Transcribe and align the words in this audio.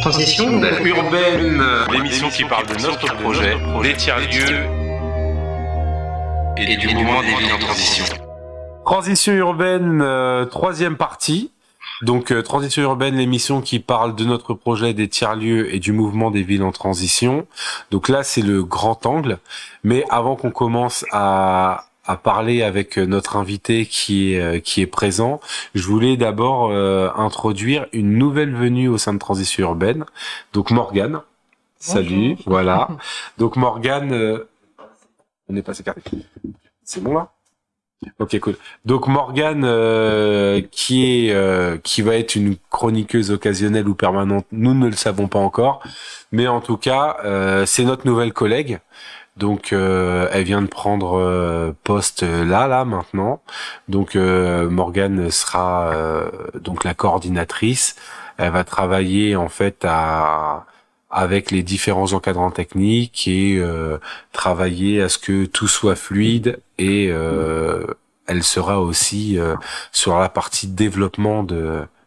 Transition 0.00 0.50
urbaine, 0.84 1.62
l'émission 1.92 2.30
qui 2.30 2.44
parle 2.44 2.66
de 2.66 2.80
notre 2.80 3.14
projet, 3.16 3.56
des 3.82 3.94
tiers-lieux 3.94 4.64
et 6.56 6.76
du 6.76 6.88
mouvement 6.88 7.20
des 7.20 7.34
villes 7.34 7.52
en 7.52 7.58
transition. 7.58 8.04
Transition 8.84 9.32
urbaine, 9.34 10.00
euh, 10.02 10.46
troisième 10.46 10.96
partie. 10.96 11.50
Donc 12.02 12.32
euh, 12.32 12.42
Transition 12.42 12.82
urbaine, 12.82 13.16
l'émission 13.16 13.60
qui 13.60 13.78
parle 13.78 14.16
de 14.16 14.24
notre 14.24 14.54
projet 14.54 14.94
des 14.94 15.08
tiers-lieux 15.08 15.74
et 15.74 15.78
du 15.78 15.92
mouvement 15.92 16.30
des 16.30 16.42
villes 16.42 16.62
en 16.62 16.72
transition. 16.72 17.46
Donc 17.90 18.08
là, 18.08 18.22
c'est 18.22 18.42
le 18.42 18.62
grand 18.62 19.04
angle. 19.04 19.38
Mais 19.84 20.04
avant 20.08 20.34
qu'on 20.34 20.50
commence 20.50 21.04
à, 21.12 21.89
à 22.10 22.16
parler 22.16 22.62
avec 22.62 22.96
notre 22.98 23.36
invité 23.36 23.86
qui 23.86 24.34
est 24.34 24.40
euh, 24.40 24.58
qui 24.58 24.80
est 24.80 24.86
présent, 24.86 25.40
je 25.74 25.86
voulais 25.86 26.16
d'abord 26.16 26.70
euh, 26.70 27.08
introduire 27.14 27.86
une 27.92 28.18
nouvelle 28.18 28.52
venue 28.52 28.88
au 28.88 28.98
sein 28.98 29.14
de 29.14 29.18
Transition 29.18 29.68
urbaine. 29.68 30.04
Donc 30.52 30.70
Morgane. 30.72 31.20
Salut, 31.78 32.36
voilà. 32.46 32.88
Donc 33.38 33.56
Morgane, 33.56 34.12
euh, 34.12 34.48
on 35.48 35.54
est 35.56 35.62
passé 35.62 35.82
carré. 35.84 36.02
C'est 36.84 37.02
bon 37.02 37.14
là? 37.14 37.30
Ok, 38.18 38.38
cool. 38.40 38.56
Donc 38.86 39.08
Morgane, 39.08 39.64
euh, 39.64 40.62
qui 40.70 41.04
est 41.04 41.34
euh, 41.34 41.76
qui 41.76 42.00
va 42.00 42.16
être 42.16 42.34
une 42.34 42.56
chroniqueuse 42.70 43.30
occasionnelle 43.30 43.88
ou 43.88 43.94
permanente, 43.94 44.46
nous 44.52 44.72
ne 44.72 44.86
le 44.86 44.96
savons 44.96 45.28
pas 45.28 45.38
encore, 45.38 45.82
mais 46.32 46.48
en 46.48 46.62
tout 46.62 46.78
cas, 46.78 47.18
euh, 47.24 47.66
c'est 47.66 47.84
notre 47.84 48.06
nouvelle 48.06 48.32
collègue. 48.32 48.80
Donc 49.36 49.72
elle 49.72 50.44
vient 50.44 50.60
de 50.60 50.66
prendre 50.66 51.74
poste 51.84 52.22
là, 52.22 52.66
là 52.66 52.84
maintenant. 52.84 53.40
Donc 53.88 54.14
Morgane 54.14 55.30
sera 55.30 55.92
donc 56.60 56.84
la 56.84 56.94
coordinatrice. 56.94 57.96
Elle 58.36 58.52
va 58.52 58.64
travailler 58.64 59.36
en 59.36 59.48
fait 59.48 59.84
à 59.84 60.66
avec 61.10 61.50
les 61.50 61.62
différents 61.62 62.12
encadrants 62.12 62.52
techniques 62.52 63.26
et 63.26 63.56
euh, 63.58 63.98
travailler 64.32 65.02
à 65.02 65.08
ce 65.08 65.18
que 65.18 65.44
tout 65.44 65.68
soit 65.68 65.96
fluide 65.96 66.60
et 66.78 67.08
euh, 67.10 67.84
elle 68.26 68.44
sera 68.44 68.80
aussi 68.80 69.38
euh, 69.38 69.56
sur 69.90 70.18
la 70.18 70.28
partie 70.28 70.68
développement 70.68 71.44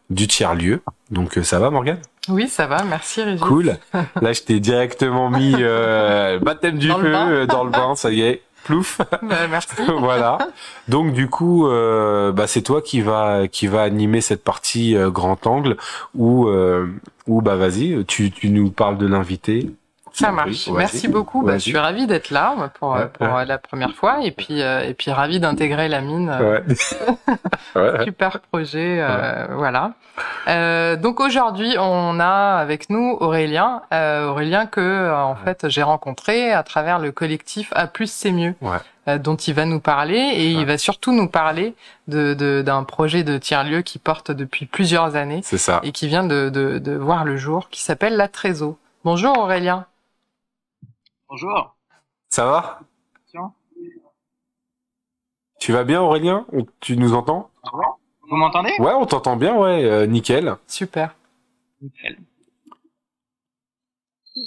du 0.08 0.26
tiers 0.26 0.54
lieu. 0.54 0.82
Donc 1.10 1.38
ça 1.42 1.58
va 1.58 1.70
Morgane? 1.70 2.00
Oui, 2.28 2.48
ça 2.48 2.66
va, 2.66 2.84
merci 2.84 3.22
Régis. 3.22 3.40
Cool. 3.40 3.76
Là, 4.20 4.32
je 4.32 4.42
t'ai 4.42 4.60
directement 4.60 5.30
mis 5.30 5.52
baptême 6.40 6.78
du 6.78 6.88
Dans 6.88 6.98
le 6.98 7.12
feu 7.12 7.46
dans 7.46 7.64
le 7.64 7.70
bain, 7.70 7.94
ça 7.96 8.10
y 8.10 8.22
est. 8.22 8.42
Plouf. 8.64 9.00
Bah, 9.22 9.46
merci. 9.48 9.68
voilà. 9.98 10.38
Donc 10.88 11.12
du 11.12 11.28
coup, 11.28 11.68
euh, 11.68 12.32
bah, 12.32 12.46
c'est 12.46 12.62
toi 12.62 12.82
qui 12.82 13.00
va 13.00 13.46
qui 13.46 13.66
va 13.66 13.82
animer 13.82 14.20
cette 14.20 14.42
partie 14.42 14.96
euh, 14.96 15.10
grand 15.10 15.46
angle 15.46 15.76
où 16.14 16.48
euh, 16.48 16.88
où 17.26 17.40
bah 17.40 17.56
vas-y, 17.56 18.04
tu 18.06 18.30
tu 18.30 18.50
nous 18.50 18.70
parles 18.70 18.98
de 18.98 19.06
l'invité. 19.06 19.70
Ça 20.16 20.30
marche. 20.30 20.68
Oui, 20.68 20.74
Merci 20.78 21.08
beaucoup. 21.08 21.42
Bah, 21.42 21.54
je 21.54 21.58
suis 21.58 21.76
ravie 21.76 22.06
d'être 22.06 22.30
là 22.30 22.54
pour, 22.78 22.92
Ouais, 22.92 23.06
pour 23.08 23.26
ouais. 23.26 23.42
euh, 23.42 23.44
la 23.44 23.58
première 23.58 23.92
fois 23.94 24.18
et 24.22 24.30
puis 24.30 24.62
euh, 24.62 24.80
et 24.88 24.94
puis 24.94 25.10
ravie 25.10 25.40
d'intégrer 25.40 25.88
la 25.88 26.00
mine. 26.00 26.30
euh, 26.32 26.60
Ouais. 27.74 28.04
Super 28.04 28.40
projet, 28.40 28.98
euh, 29.00 29.46
voilà. 29.56 29.92
Euh, 30.46 30.94
donc 30.96 31.18
aujourd'hui, 31.18 31.74
on 31.80 32.20
a 32.20 32.56
avec 32.60 32.88
nous 32.90 33.16
Aurélien, 33.20 33.82
euh, 33.92 34.28
Aurélien 34.28 34.66
que 34.66 35.12
en 35.12 35.34
fait 35.34 35.68
j'ai 35.68 35.82
rencontré 35.82 36.52
à 36.52 36.62
travers 36.62 36.98
le 37.00 37.10
collectif 37.10 37.72
A 37.74 37.88
plus 37.88 38.10
c'est 38.10 38.30
mieux, 38.30 38.54
Ouais. 38.62 39.18
dont 39.18 39.34
il 39.34 39.54
va 39.54 39.64
nous 39.64 39.80
parler 39.80 40.16
et 40.18 40.50
il 40.50 40.64
va 40.66 40.78
surtout 40.78 41.12
nous 41.12 41.28
parler 41.28 41.74
de 42.06 42.34
de- 42.34 42.62
d'un 42.62 42.84
projet 42.84 43.24
de 43.24 43.36
tiers 43.38 43.64
lieu 43.64 43.82
qui 43.82 43.98
porte 43.98 44.30
depuis 44.30 44.66
plusieurs 44.66 45.16
années 45.16 45.40
ça. 45.42 45.80
et 45.82 45.90
qui 45.90 46.06
vient 46.06 46.24
de, 46.24 46.48
de, 46.50 46.78
de 46.78 46.92
voir 46.94 47.24
le 47.24 47.36
jour, 47.36 47.68
qui 47.70 47.82
s'appelle 47.82 48.16
la 48.16 48.28
Trésor. 48.28 48.76
Bonjour 49.04 49.36
Aurélien. 49.36 49.86
Bonjour. 51.34 51.74
Ça 52.28 52.46
va 52.46 52.78
Tiens. 53.28 53.52
Tu 55.58 55.72
vas 55.72 55.82
bien 55.82 56.00
Aurélien 56.00 56.46
Tu 56.78 56.96
nous 56.96 57.12
entends 57.12 57.50
Vous 58.30 58.36
m'entendez 58.36 58.72
Ouais, 58.78 58.92
on 58.92 59.04
t'entend 59.04 59.34
bien, 59.34 59.56
ouais, 59.56 59.82
euh, 59.82 60.06
nickel. 60.06 60.54
Super. 60.68 61.16
Nickel. 61.82 62.18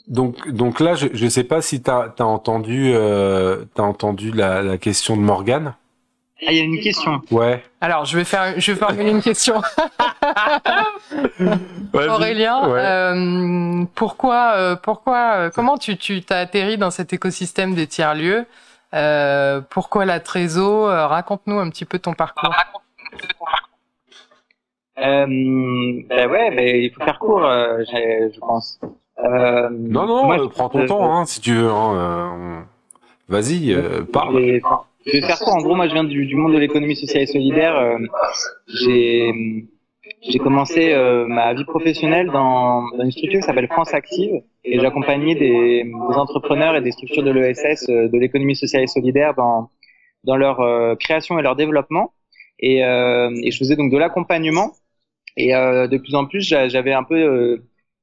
Donc, 0.08 0.48
donc 0.48 0.80
là, 0.80 0.96
je 0.96 1.10
je 1.12 1.28
sais 1.28 1.44
pas 1.44 1.62
si 1.62 1.82
t'as 1.82 2.14
as 2.18 2.24
entendu 2.24 2.94
euh, 2.94 3.66
t'as 3.74 3.84
entendu 3.84 4.32
la, 4.32 4.62
la 4.62 4.78
question 4.78 5.18
de 5.18 5.22
Morgane. 5.22 5.76
Ah, 6.46 6.54
il 6.54 6.58
y 6.58 6.62
a 6.62 6.64
une 6.64 6.80
question. 6.80 7.22
Ouais. 7.32 7.66
Alors 7.82 8.06
je 8.06 8.18
vais 8.18 8.24
faire, 8.24 8.58
je 8.58 8.72
vais 8.72 8.78
formuler 8.78 9.12
une 9.12 9.22
question. 9.22 9.62
Aurélien, 11.94 12.70
Ouais. 12.70 12.80
euh, 12.84 13.86
pourquoi, 13.96 14.54
euh, 14.56 14.76
pourquoi, 14.76 15.34
euh, 15.36 15.50
comment 15.54 15.78
tu, 15.78 15.98
tu 15.98 16.22
t'as 16.22 16.40
atterri 16.40 16.78
dans 16.78 16.92
cet 16.92 17.14
écosystème 17.14 17.74
des 17.76 17.88
tiers 17.88 18.16
lieux 18.16 18.46
euh, 18.94 19.62
Pourquoi 19.70 20.06
la 20.06 20.20
Trésor 20.20 20.90
Euh, 20.90 21.08
Raconte-nous 21.08 21.60
un 21.60 21.70
petit 21.70 21.86
peu 21.86 22.00
ton 22.00 22.14
parcours. 22.14 22.54
Euh, 25.00 25.26
ben 25.28 26.30
ouais, 26.32 26.56
ben, 26.56 26.76
il 26.76 26.92
faut 26.92 27.04
faire 27.04 27.20
court, 27.20 27.46
euh, 27.46 27.84
je 27.92 28.40
pense. 28.40 28.80
Euh, 29.24 29.70
Non, 29.72 30.08
non, 30.08 30.26
moi, 30.26 30.38
prends 30.50 30.70
ton 30.70 30.80
euh, 30.80 30.88
temps, 30.88 31.16
hein, 31.20 31.26
si 31.26 31.40
tu 31.40 31.54
veux. 31.54 31.70
Hein, 31.70 31.96
euh, 31.96 32.60
Vas-y, 33.30 33.74
euh, 33.74 34.04
parle. 34.12 34.34
Je 34.34 34.40
vais, 34.40 34.62
enfin, 34.64 34.82
je 35.06 35.12
vais 35.12 35.22
faire 35.22 35.38
court. 35.40 35.54
En 35.56 35.62
gros, 35.62 35.76
moi, 35.76 35.88
je 35.88 35.94
viens 35.94 36.04
du, 36.04 36.26
du 36.26 36.36
monde 36.36 36.54
de 36.54 36.58
l'économie 36.58 36.96
sociale 36.96 37.24
et 37.24 37.28
solidaire. 37.28 37.76
Euh, 37.78 37.98
j'ai 38.68 39.66
j'ai 40.22 40.40
commencé 40.40 40.94
euh, 40.94 41.26
ma 41.28 41.54
vie 41.54 41.64
professionnelle 41.66 42.28
dans, 42.32 42.84
dans 42.98 43.04
une 43.04 43.12
structure 43.12 43.40
qui 43.40 43.46
s'appelle 43.46 43.68
France 43.68 43.94
Active 43.94 44.42
et 44.64 44.80
j'accompagnais 44.80 45.36
des, 45.36 45.84
des 45.84 46.16
entrepreneurs 46.16 46.76
et 46.76 46.82
des 46.82 46.92
structures 46.92 47.24
de 47.24 47.32
l'ESS 47.32 47.88
euh, 47.90 48.08
de 48.10 48.18
l'économie 48.18 48.56
sociale 48.56 48.84
et 48.84 48.88
solidaire 48.88 49.34
dans 49.36 49.70
dans 50.24 50.38
leur 50.38 50.60
euh, 50.62 50.96
création 50.96 51.40
et 51.40 51.42
leur 51.44 51.56
développement. 51.56 52.14
Et, 52.60 52.84
euh, 52.86 53.32
et 53.44 53.52
je 53.52 53.58
faisais 53.60 53.76
donc 53.78 53.92
de 53.92 53.98
l'accompagnement. 53.98 54.74
Et 55.38 55.56
euh, 55.56 55.88
de 55.88 55.98
plus 55.98 56.16
en 56.16 56.26
plus 56.26 56.42
j'a- 56.48 56.70
j'avais 56.70 56.94
un 56.94 57.04
peu 57.04 57.62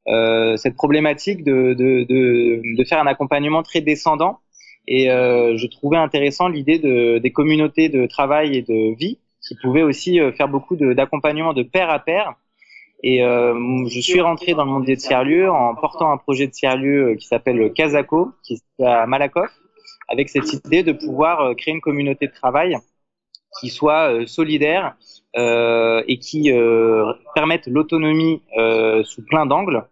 euh, 0.09 0.57
cette 0.57 0.77
problématique 0.77 1.45
de, 1.45 1.75
de, 1.75 2.05
de, 2.05 2.77
de 2.77 2.85
faire 2.85 3.01
un 3.01 3.07
accompagnement 3.07 3.63
très 3.63 3.81
descendant. 3.81 4.41
Et 4.87 5.07
je 5.09 5.67
trouvais 5.69 5.97
intéressant 5.97 6.49
l'idée 6.49 6.79
de, 6.79 7.19
des 7.19 7.33
communautés 7.33 7.89
de 7.89 8.07
travail 8.07 8.57
et 8.57 8.63
de 8.63 8.95
vie 8.97 9.19
qui 9.47 9.55
pouvaient 9.57 9.83
aussi 9.83 10.21
euh, 10.21 10.33
faire 10.33 10.49
beaucoup 10.49 10.77
de- 10.77 10.93
d'accompagnement 10.93 11.53
de, 11.53 11.63
pair 11.63 11.91
à 11.91 11.99
pair. 11.99 12.35
Et 13.03 13.23
euh, 13.23 13.55
je 13.89 14.01
suis 14.01 14.21
rentré 14.21 14.55
dans 14.55 14.65
le 14.65 14.71
monde 14.71 14.87
des 14.87 14.97
tiers-lieux 14.97 15.51
en 15.51 15.75
portant 15.75 16.11
un 16.11 16.17
projet 16.17 16.47
de 16.47 16.53
tiers-lieu 16.53 17.11
euh, 17.11 17.15
qui 17.17 17.27
s'appelle 17.27 17.73
Casako, 17.75 18.33
qui 18.43 18.55
est 18.55 18.85
à 18.85 19.07
Malakoff, 19.07 19.51
avec 20.09 20.31
cette 20.31 20.51
idée 20.53 20.83
de 20.83 20.93
pouvoir 20.93 21.55
créer 21.57 21.75
une 21.75 21.81
communauté 21.81 22.27
de 22.27 22.33
travail 22.33 22.77
qui 23.61 23.69
soit 23.69 24.27
solidaire 24.27 24.97
et 25.37 26.19
qui 26.21 26.51
permette 27.35 27.69
l'autonomie 27.69 28.43
sous 29.05 29.25
plein 29.25 29.47
d'angles. 29.47 29.85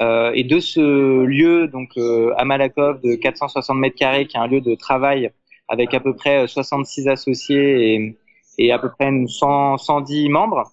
Et 0.00 0.44
de 0.44 0.60
ce 0.60 1.24
lieu, 1.24 1.66
donc 1.66 1.90
à 2.36 2.44
Malakoff, 2.44 3.00
de 3.00 3.16
460 3.16 3.76
mètres 3.76 3.96
carrés, 3.96 4.26
qui 4.26 4.36
est 4.36 4.40
un 4.40 4.46
lieu 4.46 4.60
de 4.60 4.76
travail 4.76 5.32
avec 5.68 5.92
à 5.92 6.00
peu 6.00 6.14
près 6.14 6.46
66 6.46 7.08
associés 7.08 7.94
et, 7.94 8.16
et 8.60 8.72
à 8.72 8.78
peu 8.78 8.90
près 8.90 9.08
une 9.08 9.28
100, 9.28 9.78
110 9.78 10.28
membres. 10.30 10.70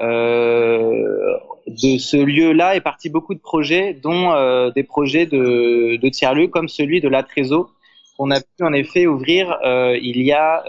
Euh, 0.00 1.36
de 1.66 1.98
ce 1.98 2.16
lieu-là 2.16 2.76
est 2.76 2.80
parti 2.80 3.10
beaucoup 3.10 3.34
de 3.34 3.40
projets, 3.40 3.94
dont 3.94 4.32
euh, 4.32 4.70
des 4.70 4.84
projets 4.84 5.26
de, 5.26 5.96
de 5.96 6.08
tiers-lieux 6.10 6.48
comme 6.48 6.68
celui 6.68 7.00
de 7.00 7.08
la 7.08 7.22
Trésor, 7.24 7.72
qu'on 8.16 8.30
a 8.30 8.40
pu 8.40 8.64
en 8.64 8.72
effet 8.72 9.06
ouvrir 9.06 9.52
euh, 9.64 9.98
il 10.02 10.22
y 10.22 10.32
a 10.32 10.64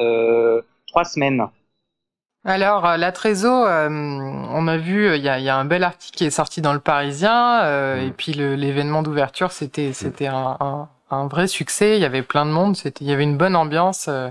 trois 0.88 1.06
semaines. 1.06 1.46
Alors 2.46 2.98
la 2.98 3.12
Trésor, 3.12 3.66
euh, 3.68 3.90
on 3.90 4.68
a 4.68 4.78
vu, 4.78 5.14
il 5.16 5.22
y 5.22 5.28
a, 5.30 5.40
il 5.40 5.44
y 5.46 5.50
a 5.50 5.58
un 5.58 5.66
bel 5.66 5.84
article 5.84 6.18
qui 6.18 6.24
est 6.26 6.30
sorti 6.30 6.62
dans 6.62 6.74
le 6.74 6.80
Parisien, 6.80 7.62
euh, 7.64 8.00
Mm. 8.02 8.08
et 8.08 8.12
puis 8.12 8.32
l'événement 8.34 9.04
d'ouverture, 9.04 9.52
c'était 9.52 9.92
c'était 9.94 10.28
un, 10.28 10.56
un, 10.62 10.90
un 11.12 11.28
vrai 11.28 11.48
succès. 11.48 11.98
Il 11.98 12.02
y 12.02 12.06
avait 12.06 12.24
plein 12.24 12.46
de 12.46 12.52
monde, 12.52 12.78
il 13.02 13.08
y 13.08 13.12
avait 13.12 13.24
une 13.24 13.38
bonne 13.38 13.56
ambiance. 13.58 14.08
euh, 14.08 14.30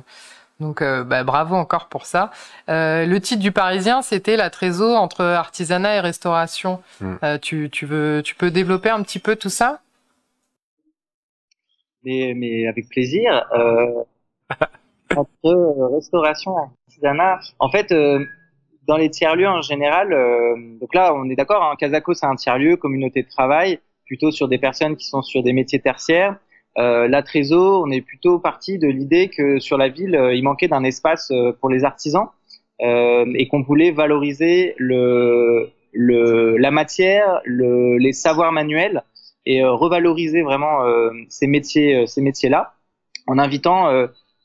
donc 0.60 0.82
euh, 0.82 1.04
bah, 1.04 1.24
bravo 1.24 1.54
encore 1.54 1.88
pour 1.88 2.06
ça. 2.06 2.30
Euh, 2.68 3.06
le 3.06 3.20
titre 3.20 3.40
du 3.40 3.52
Parisien, 3.52 4.02
c'était 4.02 4.36
la 4.36 4.50
Trésor 4.50 5.00
entre 5.00 5.24
artisanat 5.24 5.96
et 5.96 6.00
restauration. 6.00 6.80
Mm. 7.00 7.14
Euh, 7.22 7.38
tu, 7.38 7.70
tu 7.70 7.86
veux, 7.86 8.22
tu 8.24 8.34
peux 8.34 8.50
développer 8.50 8.90
un 8.90 9.02
petit 9.02 9.18
peu 9.20 9.36
tout 9.36 9.50
ça? 9.50 9.80
Mais, 12.04 12.32
mais 12.36 12.66
avec 12.66 12.88
plaisir. 12.88 13.46
Euh, 13.52 14.04
entre 15.16 15.46
euh, 15.46 15.86
restauration 15.94 16.52
et 16.58 16.62
artisanat, 16.88 17.40
en 17.58 17.70
fait, 17.70 17.92
euh, 17.92 18.24
dans 18.86 18.96
les 18.96 19.10
tiers-lieux 19.10 19.48
en 19.48 19.62
général, 19.62 20.12
euh, 20.12 20.56
donc 20.80 20.94
là, 20.94 21.14
on 21.14 21.28
est 21.28 21.36
d'accord, 21.36 21.62
hein, 21.62 21.76
Casako, 21.78 22.14
c'est 22.14 22.26
un 22.26 22.36
tiers-lieu, 22.36 22.76
communauté 22.76 23.22
de 23.22 23.28
travail, 23.28 23.80
plutôt 24.06 24.30
sur 24.30 24.48
des 24.48 24.58
personnes 24.58 24.96
qui 24.96 25.06
sont 25.06 25.22
sur 25.22 25.42
des 25.42 25.52
métiers 25.52 25.80
tertiaires. 25.80 26.36
Euh, 26.78 27.08
la 27.08 27.22
Trésor, 27.22 27.82
on 27.84 27.90
est 27.90 28.00
plutôt 28.00 28.38
parti 28.38 28.78
de 28.78 28.86
l'idée 28.86 29.28
que 29.28 29.58
sur 29.58 29.76
la 29.76 29.88
ville, 29.88 30.14
euh, 30.14 30.34
il 30.34 30.44
manquait 30.44 30.68
d'un 30.68 30.84
espace 30.84 31.30
euh, 31.32 31.52
pour 31.52 31.70
les 31.70 31.84
artisans 31.84 32.28
et 32.80 33.48
qu'on 33.48 33.62
voulait 33.62 33.90
valoriser 33.90 34.76
la 34.78 36.70
matière, 36.70 37.40
le, 37.44 37.98
les 37.98 38.12
savoirs 38.12 38.52
manuels 38.52 39.02
et 39.46 39.64
revaloriser 39.64 40.42
vraiment 40.42 40.84
ces 41.28 41.48
métiers, 41.48 42.06
ces 42.06 42.20
métiers-là, 42.20 42.74
en 43.26 43.36
invitant 43.36 43.90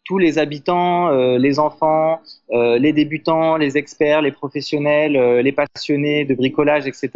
tous 0.04 0.18
les 0.18 0.40
habitants, 0.40 1.12
les 1.38 1.60
enfants, 1.60 2.22
les 2.50 2.92
débutants, 2.92 3.58
les 3.58 3.78
experts, 3.78 4.24
les 4.24 4.32
professionnels, 4.32 5.14
les 5.42 5.52
passionnés 5.52 6.26
de 6.26 6.34
bricolage, 6.34 6.88
etc., 6.88 7.10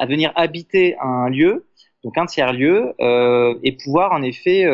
à 0.00 0.06
venir 0.06 0.32
habiter 0.34 0.96
un 1.00 1.28
lieu, 1.28 1.67
donc 2.04 2.16
un 2.16 2.26
tiers 2.26 2.52
lieu, 2.52 2.94
et 3.62 3.72
pouvoir 3.72 4.12
en 4.12 4.22
effet 4.22 4.66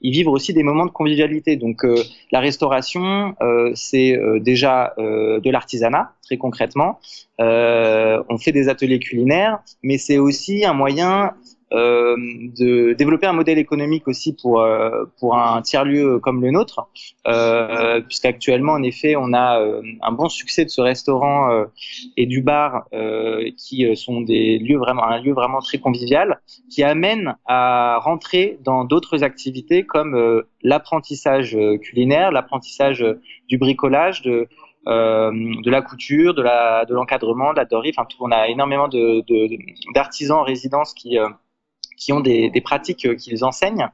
y 0.00 0.10
vivre 0.10 0.32
aussi 0.32 0.52
des 0.52 0.62
moments 0.62 0.86
de 0.86 0.90
convivialité. 0.90 1.56
Donc 1.56 1.84
euh, 1.84 1.96
la 2.30 2.40
restauration, 2.40 3.34
euh, 3.40 3.70
c'est 3.74 4.16
euh, 4.16 4.38
déjà 4.38 4.94
de 4.98 5.50
l'artisanat, 5.50 6.12
très 6.22 6.36
concrètement. 6.36 7.00
on 7.38 8.38
fait 8.38 8.52
des 8.52 8.68
ateliers 8.68 8.98
culinaires, 8.98 9.60
mais 9.82 9.98
c'est 9.98 10.18
aussi 10.18 10.64
un 10.64 10.72
moyen 10.72 11.34
euh, 11.72 12.16
de 12.58 12.94
développer 12.94 13.26
un 13.26 13.32
modèle 13.32 13.58
économique 13.58 14.08
aussi 14.08 14.34
pour 14.34 14.60
euh, 14.60 15.04
pour 15.18 15.36
un 15.36 15.60
tiers 15.62 15.84
lieu 15.84 16.18
comme 16.18 16.40
le 16.40 16.50
nôtre, 16.50 16.88
euh, 17.26 18.00
puisqu'actuellement 18.00 18.72
en 18.72 18.82
effet 18.82 19.16
on 19.16 19.32
a 19.32 19.60
euh, 19.60 19.82
un 20.00 20.12
bon 20.12 20.28
succès 20.28 20.64
de 20.64 20.70
ce 20.70 20.80
restaurant 20.80 21.50
euh, 21.50 21.64
et 22.16 22.26
du 22.26 22.42
bar 22.42 22.86
qui 23.56 23.96
sont 23.96 24.20
des 24.20 24.58
lieux 24.58 24.78
vraiment 24.78 25.04
un 25.04 25.20
lieu 25.20 25.32
vraiment 25.32 25.60
très 25.60 25.78
convivial, 25.78 26.40
qui 26.70 26.82
amène 26.82 27.36
à 27.46 27.98
rentrer 28.00 28.58
dans 28.64 28.84
d'autres 28.84 29.22
activités 29.24 29.84
comme 29.84 30.42
l'apprentissage 30.62 31.56
culinaire, 31.82 32.30
l'apprentissage 32.30 33.04
du 33.48 33.58
bricolage, 33.58 34.22
de 34.22 34.48
euh, 34.86 35.30
de 35.32 35.70
la 35.70 35.82
couture, 35.82 36.34
de 36.34 36.42
la 36.42 36.84
de 36.86 36.94
l'encadrement, 36.94 37.52
de 37.52 37.58
la 37.58 37.66
dorerie. 37.66 37.92
Enfin, 37.94 38.06
tout, 38.08 38.16
on 38.20 38.30
a 38.30 38.48
énormément 38.48 38.88
de 38.88 39.22
d'artisans 39.94 40.38
en 40.38 40.42
résidence 40.42 40.94
qui 40.94 41.18
qui 41.98 42.12
ont 42.12 42.20
des, 42.20 42.50
pratiques 42.64 43.04
euh, 43.04 43.14
qu'ils 43.14 43.44
enseignent. 43.44 43.88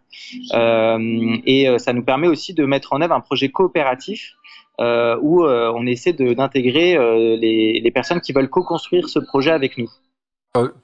Euh, 0.53 1.37
et 1.45 1.69
euh, 1.69 1.79
ça 1.79 1.93
nous 1.93 2.05
permet 2.05 2.29
aussi 2.29 2.55
de 2.55 2.65
mettre 2.65 2.93
en 2.93 3.01
œuvre 3.01 3.15
un 3.15 3.21
projet 3.21 3.49
coopératif 3.49 4.35
où 4.79 5.45
on 5.45 5.87
essaie 5.87 6.13
d'intégrer 6.13 6.99
les, 7.39 7.91
personnes 7.95 8.21
qui 8.21 8.33
veulent 8.33 8.51
co-construire 8.51 9.09
ce 9.09 9.21
projet 9.21 9.53
avec 9.53 9.79
nous. 9.79 9.89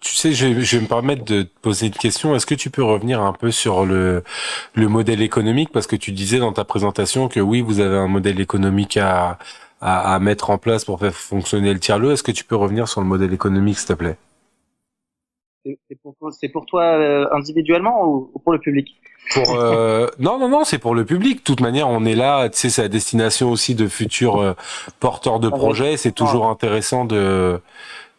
tu 0.01 0.15
sais, 0.15 0.33
je, 0.33 0.47
vais 0.47 0.81
me 0.81 0.87
permettre 0.87 1.25
de 1.25 1.43
te 1.43 1.59
poser 1.61 1.87
une 1.87 1.93
question. 1.93 2.37
Est-ce 2.37 2.47
que 2.47 2.55
tu 2.55 2.71
peux 2.71 2.85
revenir 2.85 3.21
un 3.21 3.33
peu 3.33 3.51
sur 3.51 3.85
le, 3.85 4.23
le 4.75 4.87
modèle 4.87 5.21
économique? 5.23 5.71
Parce 5.73 5.89
que 5.89 5.97
tu 5.97 6.13
disais 6.13 6.39
dans 6.39 6.53
ta 6.53 6.63
présentation 6.63 7.27
que 7.27 7.41
oui, 7.41 7.63
vous 7.63 7.81
avez 7.81 7.97
un 7.97 8.07
modèle 8.07 8.39
économique 8.39 8.97
à, 8.97 9.41
à, 9.81 10.15
à 10.15 10.21
mettre 10.21 10.51
en 10.51 10.59
place 10.59 10.85
pour 10.85 11.01
faire 11.01 11.13
fonctionner 11.13 11.73
le 11.73 11.81
tiers-lieu. 11.81 12.13
Est-ce 12.13 12.23
que 12.23 12.31
tu 12.31 12.45
peux 12.45 12.57
revenir 12.57 12.87
sur 12.87 13.01
le 13.01 13.09
modèle 13.09 13.35
économique, 13.35 13.79
s'il 13.79 13.89
te 13.89 13.95
plaît? 13.95 14.19
C'est 15.65 15.97
pour, 16.03 16.15
pour, 16.53 16.67
toi 16.67 16.83
euh, 16.83 17.27
individuellement 17.33 18.07
ou, 18.07 18.31
pour 18.43 18.53
le 18.53 18.59
public? 18.59 19.01
Pour 19.35 19.55
euh, 19.55 20.09
non 20.19 20.39
non 20.39 20.49
non 20.49 20.65
c'est 20.65 20.79
pour 20.79 20.95
le 20.95 21.05
public. 21.05 21.39
De 21.39 21.43
toute 21.43 21.61
manière, 21.61 21.89
on 21.89 22.05
est 22.05 22.15
là. 22.15 22.49
Tu 22.49 22.59
sais, 22.59 22.71
c'est 22.71 22.83
à 22.83 22.89
destination 22.89 23.51
aussi 23.51 23.75
de 23.75 23.87
futurs 23.87 24.41
euh, 24.41 24.55
porteurs 24.99 25.41
de 25.41 25.49
projets. 25.49 25.97
C'est 25.97 26.13
toujours 26.13 26.49
intéressant 26.49 27.05
de, 27.05 27.61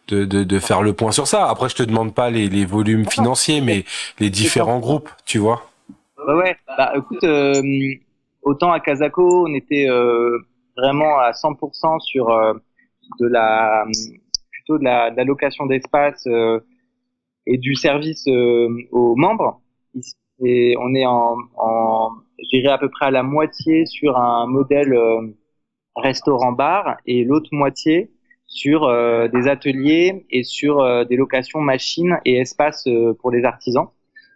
de, 0.08 0.24
de 0.24 0.44
de 0.44 0.58
faire 0.58 0.82
le 0.82 0.92
point 0.92 1.12
sur 1.12 1.26
ça. 1.26 1.48
Après, 1.48 1.68
je 1.68 1.76
te 1.76 1.82
demande 1.82 2.14
pas 2.14 2.30
les, 2.30 2.48
les 2.48 2.64
volumes 2.64 3.08
financiers, 3.08 3.60
mais 3.60 3.84
les 4.18 4.30
différents 4.30 4.78
groupes, 4.78 5.10
tu 5.26 5.38
vois. 5.38 5.64
Ouais, 6.26 6.34
ouais. 6.34 6.56
Bah, 6.78 6.92
écoute, 6.96 7.24
euh, 7.24 7.60
autant 8.42 8.70
à 8.72 8.78
Kazako, 8.78 9.48
on 9.48 9.54
était 9.54 9.88
vraiment 10.76 11.18
à 11.18 11.32
100% 11.32 12.00
sur 12.00 12.26
de 13.20 13.26
la 13.26 13.84
plutôt 14.52 14.78
de 14.78 14.84
la, 14.84 15.10
de 15.10 15.16
la 15.16 15.24
location 15.24 15.66
d'espace 15.66 16.26
et 17.46 17.58
du 17.58 17.74
service 17.74 18.26
euh, 18.28 18.68
aux 18.90 19.16
membres. 19.16 19.60
Et 20.44 20.74
on 20.80 20.94
est 20.94 21.06
en, 21.06 21.36
en 21.56 22.10
à 22.66 22.78
peu 22.78 22.88
près 22.88 23.06
à 23.06 23.10
la 23.10 23.22
moitié 23.22 23.86
sur 23.86 24.18
un 24.18 24.46
modèle 24.46 24.92
euh, 24.92 25.20
restaurant-bar 25.96 26.96
et 27.06 27.24
l'autre 27.24 27.50
moitié 27.52 28.10
sur 28.46 28.84
euh, 28.84 29.28
des 29.28 29.48
ateliers 29.48 30.26
et 30.30 30.42
sur 30.42 31.06
des 31.06 31.16
locations 31.16 31.60
machines 31.60 32.18
et 32.24 32.36
espaces 32.36 32.88
pour 33.20 33.30
les 33.30 33.44
artisans. 33.44 33.86